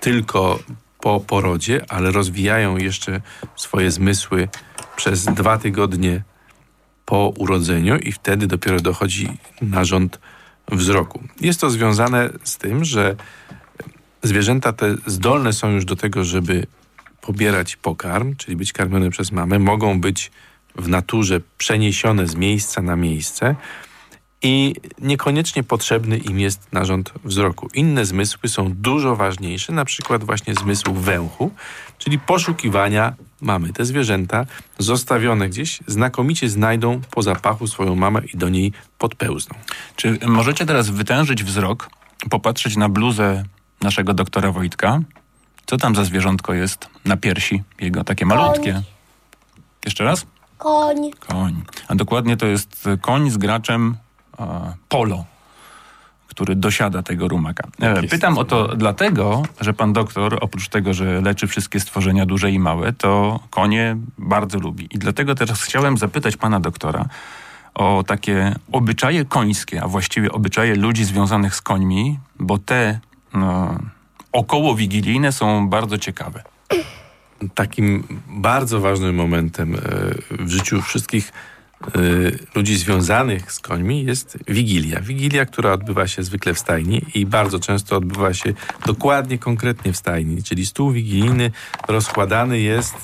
tylko 0.00 0.58
po 1.00 1.20
porodzie, 1.20 1.84
ale 1.88 2.10
rozwijają 2.10 2.76
jeszcze 2.76 3.20
swoje 3.56 3.90
zmysły 3.90 4.48
przez 4.96 5.24
dwa 5.24 5.58
tygodnie 5.58 6.22
po 7.10 7.32
urodzeniu 7.38 7.98
i 7.98 8.12
wtedy 8.12 8.46
dopiero 8.46 8.80
dochodzi 8.80 9.28
narząd 9.62 10.20
wzroku. 10.72 11.22
Jest 11.40 11.60
to 11.60 11.70
związane 11.70 12.30
z 12.44 12.56
tym, 12.56 12.84
że 12.84 13.16
zwierzęta 14.22 14.72
te 14.72 14.94
zdolne 15.06 15.52
są 15.52 15.70
już 15.70 15.84
do 15.84 15.96
tego, 15.96 16.24
żeby 16.24 16.66
pobierać 17.20 17.76
pokarm, 17.76 18.36
czyli 18.36 18.56
być 18.56 18.72
karmione 18.72 19.10
przez 19.10 19.32
mamę, 19.32 19.58
mogą 19.58 20.00
być 20.00 20.30
w 20.76 20.88
naturze 20.88 21.40
przeniesione 21.58 22.26
z 22.26 22.34
miejsca 22.34 22.82
na 22.82 22.96
miejsce 22.96 23.54
i 24.42 24.74
niekoniecznie 24.98 25.62
potrzebny 25.62 26.18
im 26.18 26.40
jest 26.40 26.72
narząd 26.72 27.12
wzroku. 27.24 27.68
Inne 27.74 28.04
zmysły 28.04 28.48
są 28.48 28.72
dużo 28.72 29.16
ważniejsze, 29.16 29.72
na 29.72 29.84
przykład 29.84 30.24
właśnie 30.24 30.54
zmysł 30.54 30.94
węchu, 30.94 31.50
czyli 31.98 32.18
poszukiwania 32.18 33.14
mamy. 33.40 33.72
Te 33.72 33.84
zwierzęta 33.84 34.46
zostawione 34.78 35.48
gdzieś 35.48 35.78
znakomicie 35.86 36.48
znajdą 36.48 37.00
po 37.10 37.22
zapachu 37.22 37.66
swoją 37.66 37.94
mamę 37.94 38.20
i 38.34 38.36
do 38.36 38.48
niej 38.48 38.72
podpełzną. 38.98 39.58
Czy 39.96 40.18
możecie 40.26 40.66
teraz 40.66 40.90
wytężyć 40.90 41.44
wzrok, 41.44 41.90
popatrzeć 42.30 42.76
na 42.76 42.88
bluzę 42.88 43.44
naszego 43.80 44.14
doktora 44.14 44.52
Wojtka? 44.52 45.00
Co 45.66 45.76
tam 45.76 45.94
za 45.94 46.04
zwierzątko 46.04 46.54
jest 46.54 46.88
na 47.04 47.16
piersi 47.16 47.62
jego? 47.80 48.04
Takie 48.04 48.26
malutkie. 48.26 48.82
Jeszcze 49.84 50.04
raz? 50.04 50.26
Koń. 50.58 51.10
Koń. 51.28 51.62
A 51.88 51.94
dokładnie 51.94 52.36
to 52.36 52.46
jest 52.46 52.88
koń 53.00 53.30
z 53.30 53.36
graczem 53.36 53.96
e, 53.96 54.09
polo, 54.88 55.24
który 56.28 56.56
dosiada 56.56 57.02
tego 57.02 57.28
rumaka. 57.28 57.68
E, 57.80 58.00
jest. 58.00 58.10
pytam 58.10 58.38
o 58.38 58.44
to 58.44 58.76
dlatego, 58.76 59.42
że 59.60 59.72
pan 59.72 59.92
doktor, 59.92 60.38
oprócz 60.40 60.68
tego, 60.68 60.94
że 60.94 61.20
leczy 61.20 61.46
wszystkie 61.46 61.80
stworzenia 61.80 62.26
duże 62.26 62.50
i 62.50 62.58
małe, 62.58 62.92
to 62.92 63.40
konie 63.50 63.96
bardzo 64.18 64.58
lubi. 64.58 64.88
I 64.90 64.98
dlatego 64.98 65.34
teraz 65.34 65.62
chciałem 65.62 65.98
zapytać 65.98 66.36
pana 66.36 66.60
doktora 66.60 67.04
o 67.74 68.04
takie 68.06 68.54
obyczaje 68.72 69.24
końskie, 69.24 69.82
a 69.82 69.88
właściwie 69.88 70.32
obyczaje 70.32 70.74
ludzi 70.74 71.04
związanych 71.04 71.54
z 71.54 71.62
końmi, 71.62 72.18
bo 72.38 72.58
te 72.58 73.00
no, 73.34 73.78
około 74.32 74.74
wigilijne 74.74 75.32
są 75.32 75.68
bardzo 75.68 75.98
ciekawe. 75.98 76.42
Takim 77.54 78.04
bardzo 78.28 78.80
ważnym 78.80 79.14
momentem 79.14 79.74
e, 79.74 79.78
w 80.30 80.48
życiu 80.48 80.82
wszystkich 80.82 81.28
e, 81.28 81.32
ludzi 82.54 82.76
związanych 82.76 83.52
z 83.52 83.60
końmi 83.60 84.04
jest 84.04 84.38
Wigilia. 84.48 85.00
Wigilia, 85.00 85.46
która 85.46 85.72
odbywa 85.72 86.08
się 86.08 86.22
zwykle 86.22 86.54
w 86.54 86.58
stajni 86.58 87.02
i 87.14 87.26
bardzo 87.26 87.58
często 87.58 87.96
odbywa 87.96 88.34
się 88.34 88.52
dokładnie, 88.86 89.38
konkretnie 89.38 89.92
w 89.92 89.96
stajni, 89.96 90.42
czyli 90.42 90.66
stół 90.66 90.92
wigilijny 90.92 91.50
rozkładany 91.88 92.60
jest 92.60 92.94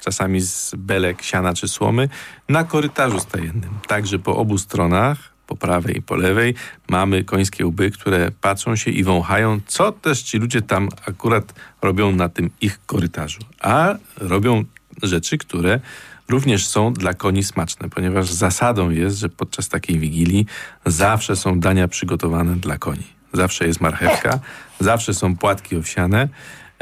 czasami 0.00 0.40
z 0.40 0.74
belek, 0.76 1.22
siana 1.22 1.54
czy 1.54 1.68
słomy 1.68 2.08
na 2.48 2.64
korytarzu 2.64 3.20
stajennym. 3.20 3.70
Także 3.86 4.18
po 4.18 4.36
obu 4.36 4.58
stronach 4.58 5.34
po 5.46 5.56
prawej 5.56 5.98
i 5.98 6.02
po 6.02 6.16
lewej 6.16 6.54
mamy 6.88 7.24
końskie 7.24 7.66
łby, 7.66 7.90
które 7.90 8.30
patrzą 8.40 8.76
się 8.76 8.90
i 8.90 9.04
wąchają, 9.04 9.60
co 9.66 9.92
też 9.92 10.22
ci 10.22 10.38
ludzie 10.38 10.62
tam 10.62 10.88
akurat 11.06 11.54
robią 11.82 12.12
na 12.12 12.28
tym 12.28 12.50
ich 12.60 12.80
korytarzu. 12.86 13.40
A 13.60 13.94
robią 14.16 14.64
rzeczy, 15.02 15.38
które 15.38 15.80
również 16.28 16.66
są 16.66 16.92
dla 16.92 17.14
koni 17.14 17.44
smaczne, 17.44 17.90
ponieważ 17.90 18.30
zasadą 18.30 18.90
jest, 18.90 19.18
że 19.18 19.28
podczas 19.28 19.68
takiej 19.68 19.98
wigilii 19.98 20.46
zawsze 20.86 21.36
są 21.36 21.60
dania 21.60 21.88
przygotowane 21.88 22.56
dla 22.56 22.78
koni. 22.78 23.06
Zawsze 23.32 23.66
jest 23.66 23.80
marchewka, 23.80 24.38
zawsze 24.80 25.14
są 25.14 25.36
płatki 25.36 25.76
owsiane. 25.76 26.28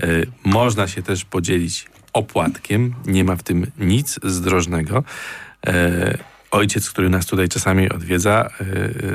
E, 0.03 0.07
można 0.45 0.89
się 0.89 1.03
też 1.03 1.25
podzielić 1.25 1.87
opłatkiem, 2.13 2.95
nie 3.07 3.25
ma 3.25 3.37
w 3.37 3.43
tym 3.43 3.67
nic 3.79 4.21
zdrożnego. 4.23 5.05
E, 5.67 6.33
Ojciec, 6.53 6.91
który 6.91 7.11
nas 7.11 7.27
tutaj 7.27 7.49
czasami 7.49 7.91
odwiedza, 7.91 8.51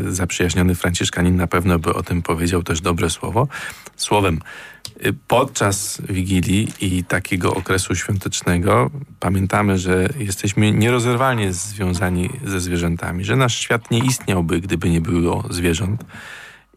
yy, 0.06 0.12
zaprzyjaźniony 0.14 0.76
Franciszkanin 0.76 1.36
na 1.36 1.48
pewno 1.48 1.80
by 1.80 1.94
o 1.94 2.04
tym 2.04 2.22
powiedział 2.22 2.64
też 2.64 2.82
dobre 2.82 3.10
słowo. 3.10 3.48
Słowem, 3.96 4.40
podczas 5.28 6.02
Wigilii 6.10 6.68
i 6.82 7.04
takiego 7.04 7.54
okresu 7.54 7.96
świątecznego 7.96 8.92
pamiętamy, 9.20 9.78
że 9.78 10.10
jesteśmy 10.20 10.72
nierozerwalnie 10.72 11.54
związani 11.54 12.30
ze 12.46 12.60
zwierzętami, 12.60 13.26
że 13.26 13.36
nasz 13.36 13.60
świat 13.60 13.92
nie 13.92 14.00
istniałby, 14.00 14.62
gdyby 14.62 14.90
nie 14.90 15.02
było 15.02 15.44
zwierząt. 15.50 16.04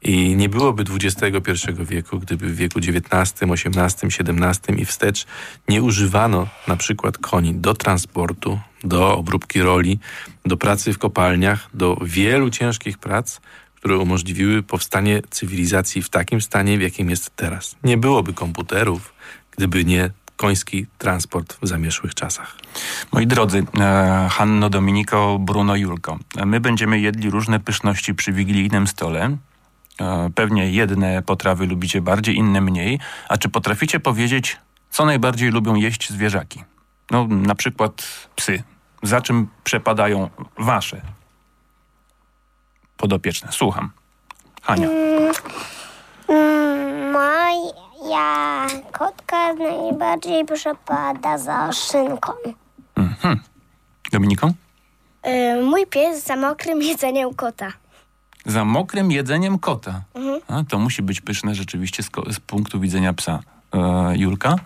I 0.02 0.36
nie 0.36 0.48
byłoby 0.48 0.84
XXI 1.04 1.50
wieku, 1.80 2.18
gdyby 2.18 2.48
w 2.48 2.56
wieku 2.56 2.78
XIX, 2.78 3.42
XVIII, 3.42 4.22
XVII 4.28 4.82
i 4.82 4.84
wstecz 4.84 5.26
nie 5.68 5.82
używano 5.82 6.46
na 6.68 6.76
przykład 6.76 7.18
koni 7.18 7.54
do 7.54 7.74
transportu, 7.74 8.60
do 8.84 9.16
obróbki 9.16 9.62
roli, 9.62 9.98
do 10.44 10.56
pracy 10.56 10.92
w 10.92 10.98
kopalniach, 10.98 11.68
do 11.74 11.96
wielu 12.02 12.50
ciężkich 12.50 12.98
prac, 12.98 13.40
które 13.80 13.98
umożliwiły 13.98 14.62
powstanie 14.62 15.22
cywilizacji 15.30 16.02
w 16.02 16.08
takim 16.08 16.40
stanie, 16.40 16.78
w 16.78 16.82
jakim 16.82 17.10
jest 17.10 17.36
teraz. 17.36 17.76
Nie 17.84 17.96
byłoby 17.96 18.32
komputerów, 18.32 19.14
gdyby 19.50 19.84
nie 19.84 20.10
koński 20.36 20.86
transport 20.98 21.58
w 21.62 21.68
zamieszłych 21.68 22.14
czasach. 22.14 22.56
Moi 23.12 23.26
drodzy, 23.26 23.64
e, 23.80 24.28
Hanno, 24.30 24.70
Dominiko, 24.70 25.38
Bruno, 25.40 25.76
Julko, 25.76 26.18
my 26.46 26.60
będziemy 26.60 27.00
jedli 27.00 27.30
różne 27.30 27.60
pyszności 27.60 28.14
przy 28.14 28.32
wigilijnym 28.32 28.86
stole. 28.86 29.36
E, 30.00 30.30
Pewnie 30.34 30.70
jedne 30.70 31.22
potrawy 31.22 31.66
lubicie 31.66 32.00
bardziej, 32.00 32.36
inne 32.36 32.60
mniej. 32.60 32.98
A 33.28 33.36
czy 33.36 33.48
potraficie 33.48 34.00
powiedzieć, 34.00 34.56
co 34.90 35.04
najbardziej 35.04 35.50
lubią 35.50 35.74
jeść 35.74 36.10
zwierzaki? 36.10 36.64
No, 37.10 37.26
na 37.26 37.54
przykład 37.54 38.06
psy. 38.36 38.62
Za 39.02 39.20
czym 39.20 39.48
przepadają 39.64 40.30
wasze 40.58 41.02
podopieczne? 43.00 43.48
Słucham. 43.52 43.90
Hania. 44.62 44.88
Mm, 46.28 47.12
Moja 47.12 48.66
kotka 48.92 49.52
najbardziej 49.54 50.44
przepada 50.44 51.38
za 51.38 51.72
szynką. 51.72 52.32
Dominiko? 54.12 54.50
Y, 55.26 55.64
mój 55.64 55.86
pies 55.86 56.24
za 56.24 56.36
mokrym 56.36 56.82
jedzeniem 56.82 57.34
kota. 57.34 57.72
Za 58.46 58.64
mokrym 58.64 59.10
jedzeniem 59.10 59.58
kota. 59.58 60.02
A, 60.48 60.62
to 60.68 60.78
musi 60.78 61.02
być 61.02 61.20
pyszne 61.20 61.54
rzeczywiście 61.54 62.02
z, 62.02 62.10
z 62.30 62.40
punktu 62.40 62.80
widzenia 62.80 63.12
psa. 63.12 63.40
E, 63.74 63.78
Julka? 64.16 64.56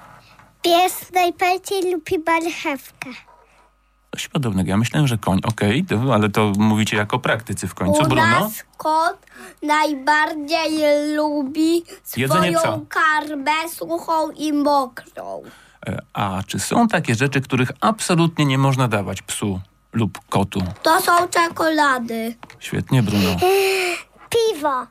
Pies 0.62 1.12
najbardziej 1.12 1.92
lubi 1.92 2.18
marchewkę. 2.26 3.10
Coś 4.14 4.28
podobnego. 4.28 4.70
Ja 4.70 4.76
myślałem, 4.76 5.06
że 5.08 5.18
koń. 5.18 5.40
Okej, 5.44 5.84
to- 5.84 6.14
ale 6.14 6.28
to 6.30 6.52
mówicie 6.58 6.96
jako 6.96 7.18
praktycy 7.18 7.68
w 7.68 7.74
końcu. 7.74 8.02
U 8.02 8.06
Bruno? 8.06 8.26
nas 8.26 8.64
kot 8.76 9.18
najbardziej 9.62 11.14
lubi 11.16 11.84
Jedzenie 12.16 12.58
swoją 12.58 12.86
psa. 12.86 13.00
karmę 13.00 13.68
suchą 13.68 14.30
i 14.30 14.52
mokrą. 14.52 15.42
E, 15.86 15.98
A 16.12 16.42
czy 16.46 16.58
są 16.58 16.88
takie 16.88 17.14
rzeczy, 17.14 17.40
których 17.40 17.70
absolutnie 17.80 18.44
nie 18.44 18.58
można 18.58 18.88
dawać 18.88 19.22
psu 19.22 19.60
lub 19.92 20.18
kotu? 20.28 20.60
To 20.82 21.00
są 21.00 21.12
czekolady. 21.28 22.34
Świetnie, 22.58 23.02
Bruno. 23.02 23.28
Piwo. 24.30 24.86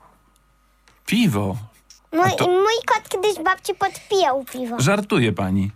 Piwo. 1.06 1.56
Mój, 2.14 2.30
to- 2.38 2.48
mój 2.48 2.74
kot 2.86 3.10
kiedyś 3.10 3.44
babci 3.44 3.74
podpijał 3.76 4.46
piwo. 4.54 4.76
Żartuje 4.80 5.32
pani. 5.34 5.72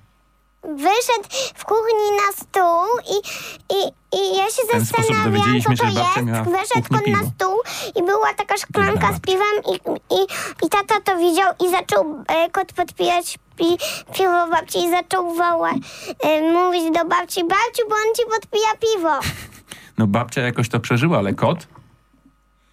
Wyszedł 0.67 1.27
w 1.55 1.65
kuchni 1.65 2.11
na 2.17 2.31
stół 2.31 2.85
i, 3.15 3.17
i, 3.73 3.87
i 4.17 4.37
ja 4.37 4.45
się 4.45 4.61
ten 4.71 4.85
zastanawiałam, 4.85 5.61
co 5.61 5.69
to 5.69 5.85
jest. 5.85 6.49
Wyszedł 6.49 6.87
on 6.91 7.11
na 7.11 7.29
stół 7.31 7.61
i 7.95 8.03
była 8.03 8.33
taka 8.33 8.57
szklanka 8.57 9.13
z 9.13 9.19
piwem 9.19 9.57
i, 9.73 9.75
i, 10.15 10.23
i 10.65 10.69
tata 10.69 11.01
to 11.03 11.17
widział 11.17 11.53
i 11.67 11.71
zaczął 11.71 12.23
e, 12.27 12.49
kot 12.49 12.73
podpijać 12.73 13.37
pi, 13.55 13.77
piwo 14.13 14.47
babci 14.47 14.79
i 14.83 14.89
zaczął 14.89 15.33
wołać, 15.33 15.77
e, 16.23 16.51
mówić 16.53 16.83
do 16.83 17.05
babci, 17.05 17.41
babciu, 17.43 17.83
bo 17.89 17.95
on 17.95 18.15
ci 18.15 18.23
podpija 18.33 18.71
piwo. 18.79 19.19
No 19.97 20.07
babcia 20.07 20.41
jakoś 20.41 20.69
to 20.69 20.79
przeżyła, 20.79 21.17
ale 21.17 21.33
kot? 21.33 21.67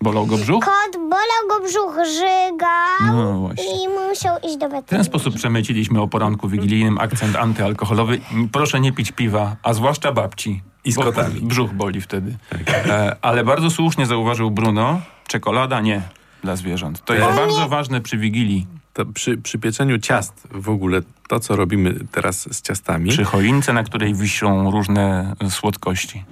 Bolał 0.05 0.27
go 0.27 0.37
brzuch? 0.37 0.65
Kot 0.65 0.97
bolał 1.01 1.43
go 1.49 1.69
brzuch, 1.69 1.97
żygał 2.07 3.07
No 3.17 3.39
właśnie. 3.41 3.85
i 3.85 3.89
musiał 3.89 4.37
iść 4.39 4.57
do 4.57 4.67
W 4.69 4.71
ten 4.71 4.81
weterynarza. 4.81 5.09
sposób 5.09 5.35
przemyciliśmy 5.35 6.01
o 6.01 6.09
poranku 6.09 6.49
wigilijnym 6.49 6.99
akcent 6.99 7.37
antyalkoholowy. 7.37 8.21
Proszę 8.53 8.81
nie 8.81 8.93
pić 8.93 9.13
piwa, 9.13 9.57
a 9.63 9.73
zwłaszcza 9.75 10.13
babci. 10.13 10.63
I 10.85 10.93
z 10.93 10.97
kotami. 10.97 11.41
Brzuch 11.41 11.73
boli 11.73 12.01
wtedy. 12.01 12.37
E, 12.69 13.17
ale 13.23 13.45
bardzo 13.45 13.71
słusznie 13.71 14.07
zauważył 14.07 14.51
Bruno, 14.51 15.01
czekolada 15.27 15.81
nie 15.81 16.03
dla 16.43 16.57
zwierząt. 16.57 17.05
To 17.05 17.15
jest 17.15 17.27
bardzo 17.37 17.69
ważne 17.69 18.01
przy 18.01 18.19
Wigilii. 18.19 18.67
To 18.93 19.07
przy, 19.07 19.37
przy 19.37 19.59
pieczeniu 19.59 19.99
ciast 19.99 20.49
w 20.51 20.69
ogóle, 20.69 21.01
to 21.29 21.41
co 21.41 21.57
robimy 21.57 21.95
teraz 22.13 22.55
z 22.57 22.63
ciastami. 22.63 23.11
Przy 23.11 23.25
choince, 23.25 23.73
na 23.73 23.83
której 23.83 24.15
wiszą 24.15 24.71
różne 24.71 25.35
słodkości. 25.51 26.25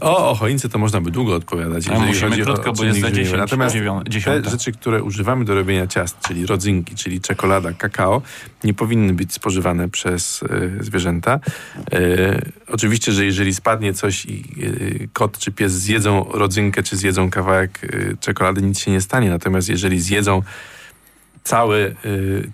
O, 0.00 0.30
o 0.30 0.34
choince 0.34 0.68
to 0.68 0.78
można 0.78 1.00
by 1.00 1.10
długo 1.10 1.34
odpowiadać. 1.34 1.88
A 1.88 1.98
musimy 1.98 2.38
krótko, 2.38 2.72
bo 2.72 2.84
jest 2.84 3.00
za 3.00 3.08
żywieniowy. 3.08 3.30
10, 3.30 3.38
Natomiast 3.38 3.76
te 4.24 4.50
rzeczy, 4.50 4.72
które 4.72 5.02
używamy 5.02 5.44
do 5.44 5.54
robienia 5.54 5.86
ciast, 5.86 6.16
czyli 6.20 6.46
rodzynki, 6.46 6.94
czyli 6.94 7.20
czekolada, 7.20 7.72
kakao, 7.72 8.22
nie 8.64 8.74
powinny 8.74 9.12
być 9.14 9.32
spożywane 9.32 9.88
przez 9.88 10.42
e, 10.42 10.84
zwierzęta. 10.84 11.40
E, 11.92 12.42
oczywiście, 12.68 13.12
że 13.12 13.24
jeżeli 13.24 13.54
spadnie 13.54 13.94
coś 13.94 14.24
i 14.24 14.44
e, 15.02 15.08
kot 15.12 15.38
czy 15.38 15.52
pies 15.52 15.72
zjedzą 15.72 16.26
rodzynkę, 16.32 16.82
czy 16.82 16.96
zjedzą 16.96 17.30
kawałek 17.30 17.80
czekolady, 18.20 18.62
nic 18.62 18.78
się 18.78 18.90
nie 18.90 19.00
stanie. 19.00 19.30
Natomiast 19.30 19.68
jeżeli 19.68 20.00
zjedzą 20.00 20.42
całe 21.48 21.78
e, 21.78 21.94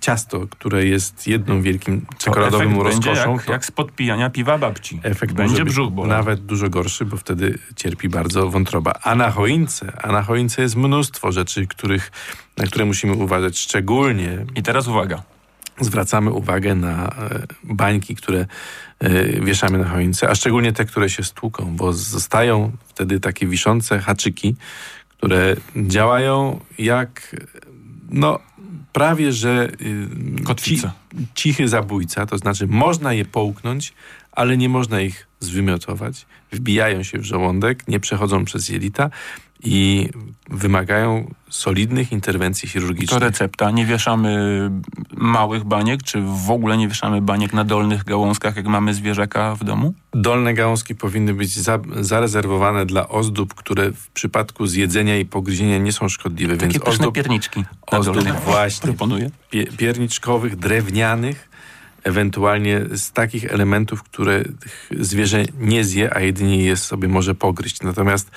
ciasto, 0.01 0.47
które 0.51 0.87
jest 0.87 1.27
jedną 1.27 1.63
wielkim 1.63 2.07
czekoladowym 2.19 2.81
rozkoszą, 2.81 3.33
jak, 3.33 3.45
to 3.45 3.53
jak 3.53 3.65
z 3.65 3.71
podpijania 3.71 4.31
piwa 4.31 4.59
babci. 4.59 5.01
efekt 5.03 5.35
będzie 5.35 5.65
brzuch 5.65 5.93
bolał. 5.93 6.19
nawet 6.19 6.47
dużo 6.47 6.69
gorszy, 6.71 7.05
bo 7.05 7.17
wtedy 7.17 7.59
cierpi 7.77 8.09
bardzo 8.09 8.51
wątroba. 8.51 8.93
A 9.03 9.15
na 9.15 9.31
choince, 9.31 9.93
a 10.03 10.13
na 10.13 10.23
choince 10.23 10.63
jest 10.63 10.77
mnóstwo 10.77 11.33
rzeczy, 11.33 11.67
których, 11.67 12.13
na 12.57 12.67
które 12.67 12.85
musimy 12.85 13.13
uważać. 13.13 13.59
Szczególnie 13.59 14.47
I 14.55 14.63
teraz 14.63 14.89
uwaga. 14.89 15.23
zwracamy 15.81 16.31
uwagę 16.31 16.75
na 16.75 17.09
e, 17.09 17.47
bańki, 17.65 18.17
które 18.17 18.47
e, 18.99 19.41
wieszamy 19.41 19.79
na 19.79 19.89
choince, 19.89 20.29
a 20.31 20.35
szczególnie 20.35 20.73
te, 20.73 20.85
które 20.85 21.11
się 21.11 21.23
stłuką, 21.23 21.77
bo 21.77 21.93
zostają 21.93 22.73
wtedy 22.89 23.21
takie 23.21 23.47
wiszące 23.47 23.99
haczyki, 23.99 24.57
które 25.09 25.57
działają 25.77 26.61
jak 26.79 27.37
no 28.11 28.39
prawie, 28.93 29.33
że 29.33 29.69
y, 30.41 30.45
Kotwica. 30.45 30.93
ci- 31.13 31.27
cichy 31.35 31.69
zabójca, 31.69 32.27
to 32.27 32.39
znaczy 32.39 32.67
można 32.67 33.13
je 33.13 33.25
połknąć, 33.25 33.93
ale 34.33 34.57
nie 34.57 34.69
można 34.69 35.01
ich 35.01 35.27
zwymiotować. 35.41 36.27
Wbijają 36.53 37.03
się 37.03 37.19
w 37.19 37.25
żołądek, 37.25 37.89
nie 37.89 38.01
przechodzą 38.01 38.45
przez 38.45 38.69
jelita 38.69 39.11
i 39.65 40.09
wymagają 40.51 41.35
solidnych 41.51 42.13
interwencji 42.13 42.69
To 42.69 42.73
chirurgicznych. 42.73 43.21
recepta. 43.23 43.71
Nie 43.71 43.87
wieszamy 43.87 44.71
małych 45.17 45.65
baniek, 45.65 46.03
czy 46.03 46.23
w 46.47 46.51
ogóle 46.51 46.77
nie 46.77 46.89
wieszamy 46.89 47.21
baniek 47.23 47.53
na 47.53 47.65
dolnych 47.65 48.05
gałązkach, 48.05 48.57
jak 48.57 48.67
mamy 48.67 48.95
zwierzaka 48.95 49.55
w 49.55 49.65
domu? 49.65 49.95
Dolne 50.15 50.55
gałązki 50.55 50.95
powinny 50.95 51.35
być 51.35 51.51
za, 51.59 51.79
zarezerwowane 52.01 52.87
dla 52.87 53.09
ozdób, 53.09 53.55
które 53.55 53.91
w 53.93 54.11
przypadku 54.11 54.67
zjedzenia 54.67 55.17
i 55.19 55.25
pogryzienia 55.25 55.79
nie 55.79 55.93
są 55.93 56.09
szkodliwe. 56.09 56.57
Takie 56.57 56.73
więc 56.73 56.85
ozdób, 56.85 57.15
pierniczki 57.15 57.65
na 57.93 57.99
ozdób 57.99 58.15
dolnych. 58.15 58.35
właśnie. 58.35 58.83
Proponuję. 58.83 59.31
pie, 59.51 59.67
pierniczkowych, 59.67 60.57
drewnianych, 60.57 61.49
ewentualnie 62.03 62.81
z 62.93 63.13
takich 63.13 63.45
elementów, 63.45 64.03
które 64.03 64.45
zwierzę 65.01 65.45
nie 65.59 65.85
zje, 65.85 66.15
a 66.17 66.21
jedynie 66.21 66.63
je 66.65 66.77
sobie 66.77 67.09
może 67.09 67.35
pogryźć. 67.35 67.83
Natomiast 67.83 68.31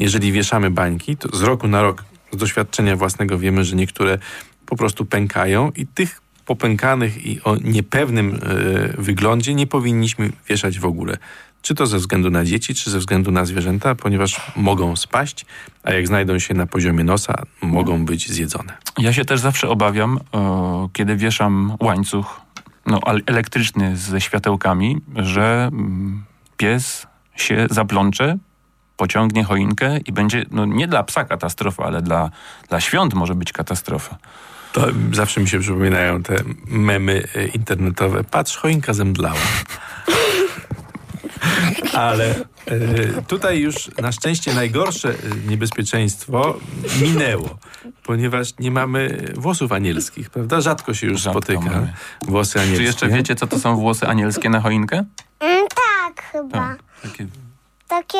jeżeli 0.00 0.32
wieszamy 0.32 0.70
bańki, 0.70 1.16
to 1.16 1.36
z 1.36 1.42
roku 1.42 1.68
na 1.68 1.82
rok 1.82 2.04
z 2.32 2.36
doświadczenia 2.36 2.96
własnego 2.96 3.38
wiemy, 3.38 3.64
że 3.64 3.76
niektóre 3.76 4.18
po 4.66 4.76
prostu 4.76 5.04
pękają 5.04 5.72
i 5.76 5.86
tych 5.86 6.20
popękanych 6.46 7.26
i 7.26 7.42
o 7.42 7.56
niepewnym 7.56 8.34
e, 8.34 9.02
wyglądzie 9.02 9.54
nie 9.54 9.66
powinniśmy 9.66 10.30
wieszać 10.48 10.78
w 10.78 10.84
ogóle. 10.84 11.16
Czy 11.62 11.74
to 11.74 11.86
ze 11.86 11.98
względu 11.98 12.30
na 12.30 12.44
dzieci, 12.44 12.74
czy 12.74 12.90
ze 12.90 12.98
względu 12.98 13.30
na 13.30 13.44
zwierzęta, 13.44 13.94
ponieważ 13.94 14.52
mogą 14.56 14.96
spaść, 14.96 15.46
a 15.82 15.92
jak 15.92 16.06
znajdą 16.06 16.38
się 16.38 16.54
na 16.54 16.66
poziomie 16.66 17.04
nosa, 17.04 17.42
mogą 17.62 18.04
być 18.04 18.32
zjedzone. 18.32 18.78
Ja 18.98 19.12
się 19.12 19.24
też 19.24 19.40
zawsze 19.40 19.68
obawiam, 19.68 20.20
e, 20.34 20.88
kiedy 20.92 21.16
wieszam 21.16 21.76
łańcuch 21.80 22.40
no, 22.86 23.00
elektryczny 23.26 23.96
ze 23.96 24.20
światełkami, 24.20 24.96
że 25.16 25.68
mm, 25.72 26.24
pies 26.56 27.06
się 27.36 27.66
zaplącze, 27.70 28.38
pociągnie 28.98 29.44
choinkę 29.44 29.98
i 29.98 30.12
będzie, 30.12 30.44
no 30.50 30.66
nie 30.66 30.88
dla 30.88 31.02
psa 31.02 31.24
katastrofa, 31.24 31.84
ale 31.84 32.02
dla, 32.02 32.30
dla 32.68 32.80
świąt 32.80 33.14
może 33.14 33.34
być 33.34 33.52
katastrofa. 33.52 34.18
To 34.72 34.86
zawsze 35.12 35.40
mi 35.40 35.48
się 35.48 35.60
przypominają 35.60 36.22
te 36.22 36.36
memy 36.66 37.24
e, 37.34 37.46
internetowe. 37.46 38.24
Patrz, 38.24 38.56
choinka 38.56 38.92
zemdlała. 38.92 39.40
Ale 41.92 42.34
e, 42.66 43.22
tutaj 43.22 43.60
już 43.60 43.90
na 43.98 44.12
szczęście 44.12 44.54
najgorsze 44.54 45.08
e, 45.08 45.14
niebezpieczeństwo 45.48 46.58
minęło, 47.00 47.58
ponieważ 48.02 48.58
nie 48.58 48.70
mamy 48.70 49.32
włosów 49.36 49.72
anielskich, 49.72 50.30
prawda? 50.30 50.60
Rzadko 50.60 50.94
się 50.94 51.06
już 51.06 51.20
Rzadko 51.20 51.42
spotyka 51.42 51.70
mamy. 51.70 51.92
włosy 52.22 52.60
anielskie. 52.60 52.76
Czy 52.78 52.84
jeszcze 52.84 53.08
wiecie, 53.08 53.34
co 53.36 53.46
to 53.46 53.58
są 53.58 53.76
włosy 53.76 54.06
anielskie 54.06 54.50
na 54.50 54.60
choinkę? 54.60 55.04
Mm, 55.40 55.66
tak, 55.68 56.22
chyba. 56.32 56.58
Tak, 56.58 56.78
takie 57.02 57.26
Takie... 57.88 58.18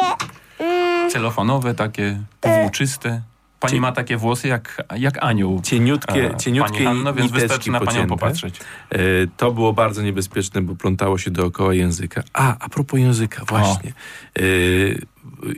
Mm, 0.59 1.11
celofonowe, 1.11 1.75
takie 1.75 2.19
włóczyste. 2.63 3.23
Pani 3.61 3.81
ma 3.81 3.93
takie 3.93 4.17
włosy 4.17 4.49
jak, 4.49 4.83
jak 4.97 5.25
anioł. 5.25 5.61
Cieniutkie, 5.63 6.31
cieniutkie 6.39 6.73
Pani 6.73 6.85
Hanno, 6.87 7.15
więc 7.15 7.33
wystarczy 7.33 7.71
na 7.71 7.79
panią 7.79 7.91
pocięte. 7.91 8.09
popatrzeć. 8.09 8.61
E, 8.91 8.99
To 9.37 9.53
było 9.53 9.73
bardzo 9.73 10.03
niebezpieczne, 10.03 10.63
bo 10.63 10.75
plątało 10.77 11.19
się 11.19 11.31
dookoła 11.31 11.75
języka. 11.75 12.23
A, 12.33 12.57
a 12.59 12.69
propos 12.69 13.01
języka, 13.01 13.45
właśnie. 13.45 13.93
E, 14.39 14.43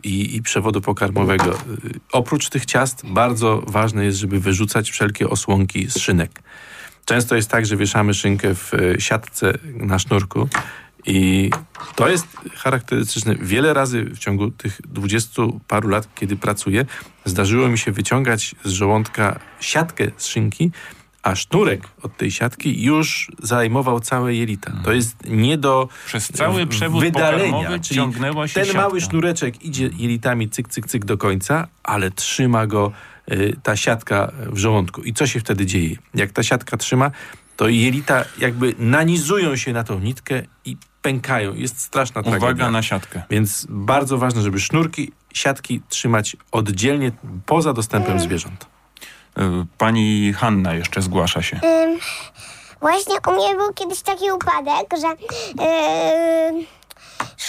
I, 0.05 0.37
I 0.37 0.43
przewodu 0.43 0.81
pokarmowego. 0.81 1.55
E, 1.55 1.59
Oprócz 2.13 2.49
tych 2.49 2.67
ciast 2.67 3.07
bardzo 3.07 3.63
ważne 3.67 4.05
jest, 4.05 4.19
żeby 4.19 4.41
wyrzucać 4.41 4.91
wszelkie 4.91 5.29
osłonki 5.31 5.91
z 5.91 5.99
szynek. 5.99 6.43
Często 7.05 7.37
jest 7.37 7.51
tak, 7.51 7.67
że 7.67 7.77
wieszamy 7.77 8.15
szynkę 8.15 8.55
w 8.55 8.75
e, 8.75 9.01
siatce 9.01 9.53
na 9.75 9.99
sznurku 9.99 10.49
i 11.07 11.51
to 11.97 12.09
jest 12.09 12.27
charakterystyczne. 12.55 13.35
Wiele 13.35 13.75
razy 13.75 14.05
w 14.05 14.19
ciągu 14.19 14.51
tych 14.51 14.81
dwudziestu 14.89 15.61
paru 15.69 15.89
lat, 15.89 16.09
kiedy 16.15 16.37
pracuję, 16.37 16.85
zdarzyło 17.25 17.69
mi 17.69 17.79
się 17.79 17.93
wyciągać 17.93 18.55
z 18.65 18.71
żołądka 18.71 19.41
siatkę 19.61 20.05
z 20.17 20.27
szynki, 20.27 20.71
a 21.23 21.35
sznurek 21.35 21.83
od 22.03 22.17
tej 22.17 22.31
siatki 22.31 22.83
już 22.83 23.33
zajmował 23.43 24.01
całe 24.01 24.35
jelita. 24.35 24.73
To 24.85 24.93
jest 24.93 25.17
nie 25.29 25.59
do 25.59 25.89
Przez 26.07 26.29
cały 26.29 26.67
przewód 26.67 27.05
wydalenia. 27.05 27.79
ciągnęła 27.79 28.49
się 28.49 28.55
ten 28.55 28.65
siatka. 28.65 28.81
mały 28.81 29.01
sznureczek 29.01 29.65
idzie 29.65 29.91
jelitami 29.97 30.49
cyk, 30.51 30.69
cyk, 30.69 30.87
cyk 30.87 31.05
do 31.05 31.19
końca, 31.19 31.69
ale 31.83 32.11
trzyma 32.11 32.67
go 32.67 32.93
y, 33.33 33.57
ta 33.63 33.77
siatka 33.77 34.33
w 34.47 34.59
żołądku. 34.59 35.03
I 35.03 35.13
co 35.13 35.27
się 35.27 35.41
wtedy 35.41 35.67
dzieje? 35.67 35.97
Jak 36.15 36.33
ta 36.33 36.43
siatka 36.43 36.77
trzyma, 36.77 37.11
to 37.57 37.69
jelita 37.69 38.25
jakby 38.39 38.75
nanizują 38.79 39.57
się 39.57 39.73
na 39.73 39.85
tą 39.85 39.99
nitkę 40.01 40.43
i 40.65 40.77
pękają. 41.03 41.55
Jest 41.55 41.81
straszna 41.81 42.23
tragedia. 42.23 42.49
Uwaga 42.49 42.71
na 42.71 42.83
siatkę. 42.83 43.23
Więc 43.31 43.67
bardzo 43.69 44.19
ważne, 44.19 44.43
żeby 44.43 44.61
sznurki, 44.61 45.13
siatki 45.35 45.83
trzymać 45.89 46.37
oddzielnie, 46.53 47.13
poza 47.47 47.73
dostępem 47.73 48.21
zwierząt. 48.21 48.67
Y, 49.39 49.43
Pani 49.79 50.33
Hanna 50.33 50.75
jeszcze 50.75 51.03
zgłasza 51.03 51.43
się. 51.43 51.61
Właśnie 52.81 53.15
u 53.29 53.31
mnie 53.33 53.57
był 53.57 53.73
kiedyś 53.75 54.03
taki 54.03 54.33
upadek, 54.33 54.87
że 55.01 55.09
yy, 55.65 56.65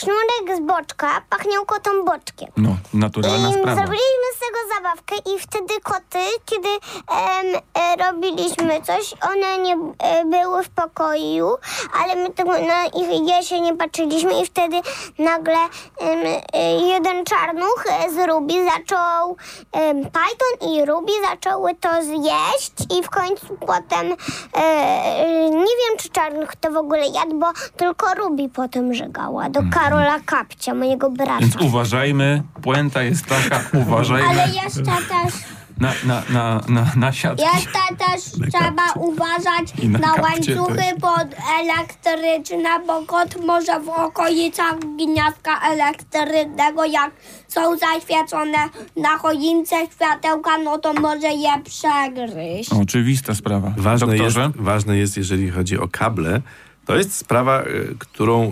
sznurek 0.02 0.58
z 0.58 0.60
boczka 0.60 1.22
pachniał 1.30 1.66
kotą 1.66 1.92
boczkiem. 2.06 2.50
No, 2.58 2.70
naturalna 2.94 3.50
I 3.50 3.54
sprawa. 3.54 3.76
zrobiliśmy 3.76 4.28
z 4.36 4.40
tego 4.40 4.58
zabawkę 4.76 5.16
i 5.36 5.40
wtedy 5.40 5.74
koty, 5.84 6.20
kiedy 6.46 6.70
em, 6.70 7.62
e, 7.74 8.06
robiliśmy 8.06 8.82
coś, 8.82 9.14
one 9.32 9.58
nie 9.58 9.74
e, 10.00 10.26
były 10.26 10.64
w 10.64 10.70
pokoju, 10.70 11.56
ale 12.04 12.16
my 12.16 12.30
tego 12.30 12.52
na 12.52 12.86
ich 12.86 13.30
je 13.30 13.44
się 13.44 13.62
nie 13.62 13.78
patrzyliśmy 13.78 14.42
i 14.42 14.46
wtedy 14.46 14.82
nagle 15.20 15.58
em, 16.00 16.20
e, 16.54 16.72
jeden 16.88 17.26
czarnuch 17.26 17.84
e, 17.90 18.10
z 18.12 18.28
Ruby 18.30 18.54
zaczął, 18.66 19.38
em, 19.72 19.98
Python 20.04 20.72
i 20.72 20.86
Ruby 20.86 21.12
zaczęły 21.30 21.76
to 21.76 21.90
zjeść 22.04 23.00
i 23.00 23.04
w 23.04 23.10
końcu 23.10 23.58
potem 23.68 24.12
e, 24.12 24.58
e, 24.58 25.50
nie 25.50 25.58
wiem, 25.60 25.98
czy 25.98 26.10
czarnuch 26.10 26.56
to 26.56 26.72
w 26.72 26.78
ogóle 26.78 27.08
jadł, 27.08 27.40
bo 27.40 27.48
tylko 27.78 28.14
Ruby 28.14 28.50
potem 28.50 28.94
żegała 28.94 29.50
do 29.50 29.60
Karola 29.92 30.20
Kapcia, 30.26 30.74
mojego 30.74 31.10
brata. 31.10 31.40
Więc 31.40 31.56
uważajmy, 31.56 32.44
puenta 32.62 33.04
jest 33.04 33.26
taka, 33.26 33.62
uważajmy 33.74 34.30
Ale 34.30 34.48
jeszcze 34.54 34.82
też, 34.84 35.34
na, 35.80 35.92
na, 36.06 36.24
na, 36.30 36.62
na, 36.70 36.92
na 36.96 37.12
siatki. 37.12 37.44
jeszcze 37.56 37.96
też 37.98 38.22
trzeba 38.54 38.94
uważać 38.96 39.74
I 39.84 39.90
na 39.90 40.00
na 40.00 40.14
łańcuchy 40.14 40.76
też. 40.76 40.94
podelektryczne, 41.02 42.70
bo 42.88 43.06
kot 43.06 43.46
może 43.46 43.80
w 43.80 43.90
okolicach 43.90 44.76
gniazdka 44.80 45.52
elektrycznego, 45.72 46.86
jak 46.86 47.12
są 47.48 47.78
zaświecone 47.78 48.58
na 48.98 49.18
choince 49.18 49.76
światełka, 49.96 50.58
no 50.58 50.78
to 50.78 50.94
może 50.94 51.28
je 51.28 51.50
przegryźć. 51.64 52.74
Oczywista 52.74 53.36
sprawa. 53.36 53.74
Ważne 53.78 54.18
jest, 54.18 54.38
ważne 54.56 54.98
jest, 54.98 55.18
jeżeli 55.18 55.50
chodzi 55.50 55.78
o 55.80 55.88
kable, 55.88 56.42
to 56.86 56.98
jest 56.98 57.14
sprawa, 57.14 57.62
e, 57.62 57.66
którą 58.00 58.52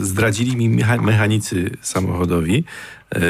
zdradzili 0.00 0.56
mi 0.56 0.70
mecha- 0.70 1.02
mechanicy 1.02 1.76
samochodowi 1.80 2.64
e, 3.14 3.20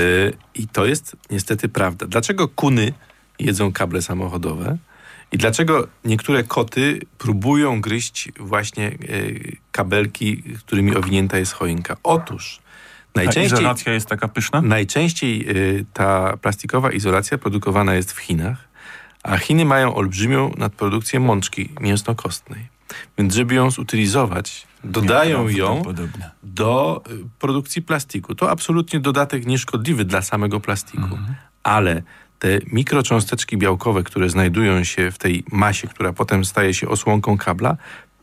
i 0.55 0.69
to 0.69 0.87
jest 0.87 1.17
niestety 1.31 1.69
prawda. 1.69 2.07
Dlaczego 2.07 2.49
kuny 2.49 2.93
jedzą 3.39 3.73
kable 3.73 4.03
samochodowe 4.03 4.79
i 5.33 5.39
dlaczego 5.39 5.89
niektóre 6.05 6.45
koty 6.45 7.01
próbują 7.19 7.81
gryźć 7.81 8.29
właśnie 8.41 8.99
kabelki, 9.73 10.43
którymi 10.43 10.97
owinięta 10.97 11.39
jest 11.39 11.53
choinka? 11.53 11.97
Otóż 12.03 12.61
najczęściej... 13.15 13.59
izolacja 13.59 13.93
jest 13.93 14.07
taka 14.07 14.29
pyszna? 14.29 14.63
Najczęściej 14.63 15.51
y, 15.51 15.85
ta 15.93 16.37
plastikowa 16.37 16.93
izolacja 16.93 17.39
produkowana 17.39 17.95
jest 17.95 18.13
w 18.13 18.19
Chinach, 18.19 18.69
a 19.23 19.37
Chiny 19.39 19.65
mają 19.65 19.95
olbrzymią 19.95 20.53
nadprodukcję 20.57 21.21
mączki 21.21 21.69
mięsno-kostnej. 21.81 22.80
Więc 23.19 23.35
żeby 23.35 23.55
ją 23.55 23.71
zutylizować, 23.71 24.67
dodają 24.85 25.49
ją 25.49 25.83
do 26.43 27.03
y, 27.11 27.19
produkcji 27.39 27.83
plastiku. 27.83 28.35
To 28.35 28.51
absolutnie 28.51 29.01
dodatek 29.01 29.47
nieszkodliwy 29.47 30.05
dla 30.05 30.23
samego 30.23 30.61
plastiku, 30.61 31.19
ale 31.63 32.03
te 32.39 32.49
mikrocząsteczki 32.73 33.57
białkowe, 33.57 34.03
które 34.03 34.31
znajdują 34.31 34.85
się 34.85 35.11
w 35.11 35.19
tej 35.19 35.45
masie, 35.53 35.89
która 35.89 36.13
potem 36.13 36.45
staje 36.45 36.75
się 36.75 36.89
osłonką 36.89 37.39
kabla, 37.39 37.77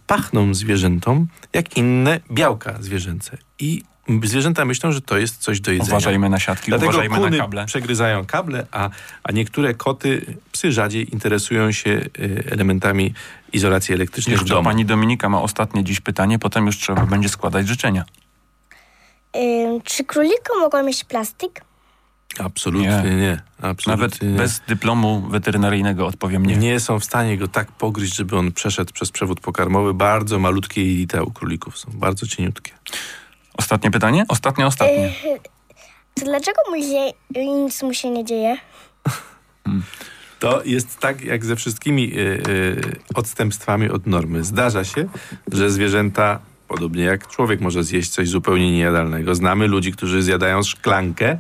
pachną 0.08 0.54
zwierzętom 0.54 1.28
jak 1.54 1.78
inne 1.78 2.20
białka 2.32 2.82
zwierzęce. 2.82 3.38
I 3.60 3.84
zwierzęta 4.24 4.66
myślą, 4.66 4.92
że 4.92 5.02
to 5.02 5.18
jest 5.18 5.38
coś 5.38 5.60
do 5.62 5.72
jedzenia. 5.72 5.92
Uważajmy 5.92 6.30
na 6.30 6.40
siatki, 6.40 6.72
Dlatego 6.72 6.90
uważajmy 6.90 7.16
kuny 7.16 7.38
na 7.38 7.38
kable. 7.38 7.66
przegryzają 7.66 8.26
kable, 8.26 8.68
a, 8.72 8.90
a 9.24 9.32
niektóre 9.32 9.74
koty, 9.74 10.38
psy 10.52 10.72
rzadziej 10.72 11.14
interesują 11.14 11.72
się 11.72 11.90
y, 11.90 12.44
elementami 12.52 13.14
izolacji 13.54 13.94
elektrycznej 13.94 14.36
w 14.38 14.40
Jeszcze 14.40 14.54
domu. 14.56 14.66
pani 14.66 14.86
Dominika 14.86 15.30
ma 15.30 15.42
ostatnie 15.42 15.84
dziś 15.84 16.00
pytanie, 16.00 16.40
potem 16.40 16.66
już 16.66 16.78
trzeba 16.78 17.06
będzie 17.06 17.30
składać 17.30 17.68
życzenia. 17.68 18.06
Ym, 19.36 19.82
czy 19.82 20.04
króliki 20.04 20.52
mogą 20.60 20.84
mieć 20.84 21.04
plastik? 21.04 21.62
Absolutnie 22.40 23.02
nie. 23.06 23.16
Nie. 23.16 23.42
Absolutnie 23.62 23.92
Nawet 23.92 24.22
nie. 24.22 24.30
bez 24.30 24.62
dyplomu 24.68 25.22
weterynaryjnego 25.22 26.08
odpowiem 26.08 26.46
nie. 26.46 26.58
Nie 26.58 26.80
są 26.80 27.00
w 27.00 27.06
stanie 27.06 27.38
go 27.38 27.48
tak 27.48 27.72
pogryźć, 27.72 28.16
żeby 28.16 28.38
on 28.38 28.52
przeszedł 28.52 28.94
przez 28.94 29.12
przewód 29.12 29.40
pokarmowy. 29.40 29.94
Bardzo 29.94 30.40
malutkie 30.40 30.86
jelita 30.86 31.24
u 31.24 31.32
królików 31.32 31.78
są, 31.78 31.92
bardzo 31.94 32.28
cieniutkie. 32.28 32.72
Ostatnie 33.58 33.92
pytanie? 33.92 34.26
Ostatnie, 34.28 34.68
ostatnie. 34.68 35.14
To 36.14 36.26
dlaczego 36.26 36.62
mu 36.70 36.76
się, 36.82 37.12
nic 37.36 37.84
mu 37.84 37.94
się 37.94 38.10
nie 38.10 38.26
dzieje? 38.26 38.58
To 40.40 40.62
jest 40.66 41.00
tak 41.00 41.22
jak 41.22 41.46
ze 41.46 41.56
wszystkimi 41.56 42.14
y, 42.14 42.20
y, 42.50 42.82
odstępstwami 43.16 43.90
od 43.90 44.08
normy. 44.08 44.44
Zdarza 44.44 44.84
się, 44.84 45.06
że 45.52 45.70
zwierzęta, 45.70 46.40
podobnie 46.68 47.04
jak 47.04 47.28
człowiek 47.28 47.62
może 47.62 47.84
zjeść 47.84 48.10
coś 48.10 48.30
zupełnie 48.30 48.72
niejadalnego. 48.72 49.36
Znamy 49.36 49.68
ludzi, 49.68 49.92
którzy 49.92 50.24
zjadają 50.24 50.64
szklankę 50.64 51.38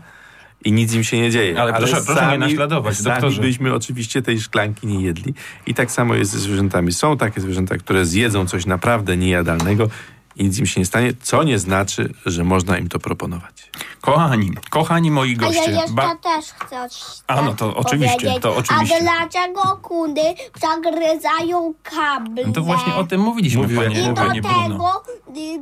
i 0.66 0.72
nic 0.72 0.94
im 0.94 1.04
się 1.04 1.20
nie 1.22 1.32
dzieje. 1.32 1.62
Ale 1.62 1.74
proszę- 1.74 2.02
proszę 2.06 2.28
nie 2.32 2.38
naśladować, 2.38 2.98
sami 2.98 3.14
doktorze. 3.14 3.42
byśmy 3.42 3.74
oczywiście 3.74 4.22
tej 4.22 4.40
szklanki 4.42 4.88
nie 4.88 5.02
jedli. 5.02 5.34
I 5.68 5.74
tak 5.74 5.92
samo 5.92 6.16
jest 6.16 6.32
ze 6.32 6.40
zwierzętami. 6.40 6.92
Są 6.94 7.18
takie 7.18 7.42
zwierzęta, 7.42 7.78
które 7.78 8.06
zjedzą 8.06 8.46
coś 8.46 8.66
naprawdę 8.66 9.18
niejadalnego 9.18 9.90
i 10.38 10.43
nic 10.43 10.60
im 10.60 10.65
się 10.65 10.80
nie 10.82 10.86
stanie, 10.86 11.13
co 11.21 11.43
nie 11.43 11.60
znaczy, 11.60 12.13
że 12.26 12.43
można 12.43 12.78
im 12.78 12.89
to 12.89 13.00
proponować. 13.00 13.71
Kochani, 14.02 14.52
kochani 14.69 15.12
moi 15.12 15.30
A 15.30 15.32
ja 15.32 15.38
goście. 15.38 15.71
jeszcze 15.71 15.91
ba- 15.93 16.15
też 16.15 16.45
chcę 16.45 16.89
coś 16.89 17.02
A, 17.28 17.41
no 17.41 17.54
to 17.54 17.76
oczywiście, 17.76 18.39
to 18.39 18.56
oczywiście. 18.56 18.95
A 18.97 19.02
dlaczego 19.02 19.78
kuny 19.82 20.21
zagryzają 20.62 21.73
kable? 21.84 22.45
No 22.47 22.54
to 22.54 22.62
właśnie 22.62 22.95
o 22.95 23.04
tym 23.04 23.21
mówiliśmy, 23.21 23.62
Mówiłem. 23.62 23.93
panie, 23.93 24.02
I 24.38 24.41
do 24.41 24.50
Bruno. 24.50 24.69
tego, 24.69 25.04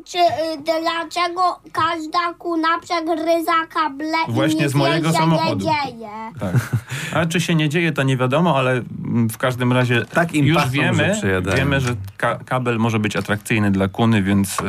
czy, 0.05 0.17
y, 0.17 0.57
dlaczego 0.81 1.59
każda 1.71 2.33
kuna 2.39 2.67
przegryza 2.81 3.51
kable 3.73 4.17
Właśnie 4.27 4.65
i 4.65 4.69
z 4.69 4.73
mojego 4.75 5.07
się 5.11 5.17
samochodu. 5.17 5.65
nie 5.65 5.71
dzieje? 5.91 6.09
Tak. 6.39 6.55
A 7.13 7.25
czy 7.25 7.41
się 7.41 7.55
nie 7.55 7.69
dzieje, 7.69 7.91
to 7.91 8.03
nie 8.03 8.17
wiadomo, 8.17 8.57
ale 8.57 8.71
mm, 8.71 9.29
w 9.29 9.37
każdym 9.37 9.73
razie 9.73 10.05
Tak 10.05 10.33
im 10.33 10.45
już 10.45 10.61
że 10.63 10.69
wiemy, 10.69 11.13
przejadają. 11.17 11.57
wiemy, 11.57 11.79
że 11.81 11.95
ka- 12.17 12.39
kabel 12.45 12.77
może 12.77 12.99
być 12.99 13.15
atrakcyjny 13.15 13.71
dla 13.71 13.87
kuny, 13.87 14.23
więc 14.23 14.57
e, 14.61 14.63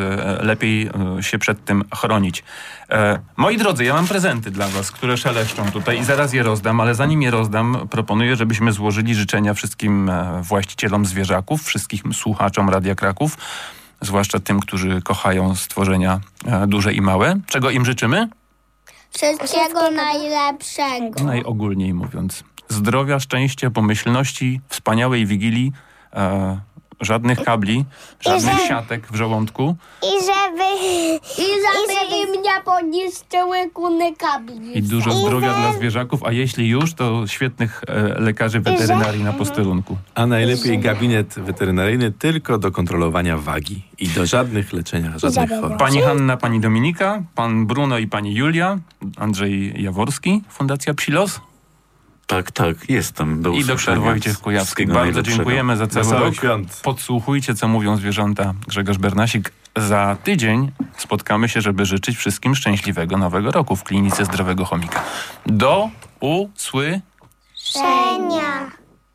lepiej 0.45 0.91
e, 1.19 1.23
się 1.23 1.39
przed 1.39 1.65
tym 1.65 1.85
chronić. 1.95 2.45
E, 2.91 3.19
moi 3.37 3.57
drodzy, 3.57 3.85
ja 3.85 3.95
mam 3.95 4.07
prezenty 4.07 4.51
dla 4.51 4.69
was, 4.69 4.91
które 4.93 5.17
szeleszczą 5.17 5.71
tutaj 5.71 6.01
i 6.01 6.05
zaraz 6.05 6.33
je 6.33 6.43
rozdam, 6.43 6.81
ale 6.81 6.95
zanim 6.95 7.23
je 7.23 7.31
rozdam, 7.31 7.89
proponuję, 7.91 8.37
żebyśmy 8.37 8.73
złożyli 8.73 9.15
życzenia 9.15 9.55
wszystkim 9.55 10.11
e, 10.11 10.41
właścicielom 10.43 11.07
zwierzaków, 11.07 11.63
wszystkim 11.65 12.15
słuchaczom 12.15 12.71
Radia 12.71 12.95
Kraków, 12.95 13.37
zwłaszcza 14.01 14.41
tym, 14.41 14.61
którzy 14.61 15.03
kochają 15.03 15.55
stworzenia 15.55 16.21
e, 16.47 16.67
duże 16.67 16.93
i 16.95 17.01
małe. 17.01 17.41
Czego 17.47 17.71
im 17.71 17.85
życzymy? 17.85 18.29
Wszystkiego 19.11 19.91
najlepszego. 19.91 21.25
Najogólniej 21.25 21.95
mówiąc. 21.95 22.45
Zdrowia, 22.69 23.21
szczęścia, 23.21 23.71
pomyślności, 23.71 24.61
wspaniałej 24.69 25.27
wigilii, 25.27 25.73
e, 26.13 26.61
żadnych 27.01 27.43
kabli, 27.45 27.85
żadnych 28.21 28.59
że- 28.59 28.67
siatek 28.69 29.07
w 29.13 29.15
żołądku 29.17 29.77
I 30.03 30.07
żeby... 30.25 30.65
I 31.39 31.47
żeby, 31.47 31.93
I 31.93 32.11
żeby- 32.11 32.37
im 32.37 32.43
nie 32.43 32.61
poniszczyły 32.65 33.71
kuny 33.71 34.17
kabli. 34.17 34.79
i 34.79 34.83
dużo 34.83 35.11
zdrowia 35.13 35.55
dla 35.55 35.73
zwierzaków, 35.73 36.25
a 36.25 36.33
jeśli 36.33 36.69
już, 36.69 36.95
to 36.95 37.27
świetnych 37.27 37.83
e, 37.89 38.21
lekarzy 38.21 38.61
weterynarii 38.61 39.25
na 39.25 39.33
posterunku. 39.33 39.97
A 40.15 40.27
najlepiej 40.27 40.79
gabinet 40.79 41.35
weterynaryjny 41.39 42.13
tylko 42.13 42.59
do 42.59 42.71
kontrolowania 42.73 43.39
wagi 43.39 43.83
i 43.99 44.09
do 44.09 44.27
żadnych 44.27 44.73
leczenia, 44.73 45.19
żadnych 45.19 45.51
chorób. 45.61 45.79
Pani 45.79 46.01
Hanna, 46.01 46.37
pani 46.37 46.61
Dominika, 46.61 47.23
pan 47.35 47.67
Bruno 47.67 47.99
i 47.99 48.07
pani 48.07 48.35
Julia, 48.35 48.79
Andrzej 49.17 49.83
Jaworski, 49.83 50.43
Fundacja 50.49 50.95
Psilos 50.95 51.41
Tak, 52.27 52.51
tak, 52.51 52.91
jestem. 52.91 53.43
Do 53.43 53.51
i 53.51 53.59
doktor 53.59 53.75
usłyszenia. 53.75 54.01
Wojciech 54.01 54.39
Kujawski. 54.39 54.87
Bardzo 54.87 55.01
najlepszego. 55.01 55.37
dziękujemy 55.37 55.77
za 55.77 55.87
cały 55.87 56.05
Wesołych 56.05 56.25
rok. 56.25 56.35
świąt. 56.35 56.81
Podsłuchujcie, 56.85 57.55
co 57.55 57.69
mówią 57.69 57.97
zwierzęta. 57.97 58.55
Grzegorz 58.69 58.99
Bernasik. 58.99 59.53
Za 59.77 60.17
tydzień 60.25 60.73
spotkamy 60.97 61.49
się, 61.49 61.61
żeby 61.61 61.87
życzyć 61.87 62.17
wszystkim 62.17 62.55
szczęśliwego 62.55 63.17
nowego 63.17 63.51
roku 63.51 63.77
w 63.77 63.85
Klinice 63.85 64.25
Zdrowego 64.25 64.65
Chomika. 64.65 65.03
Do 65.47 65.89
usły... 66.21 67.01
Szenia. 67.55 68.71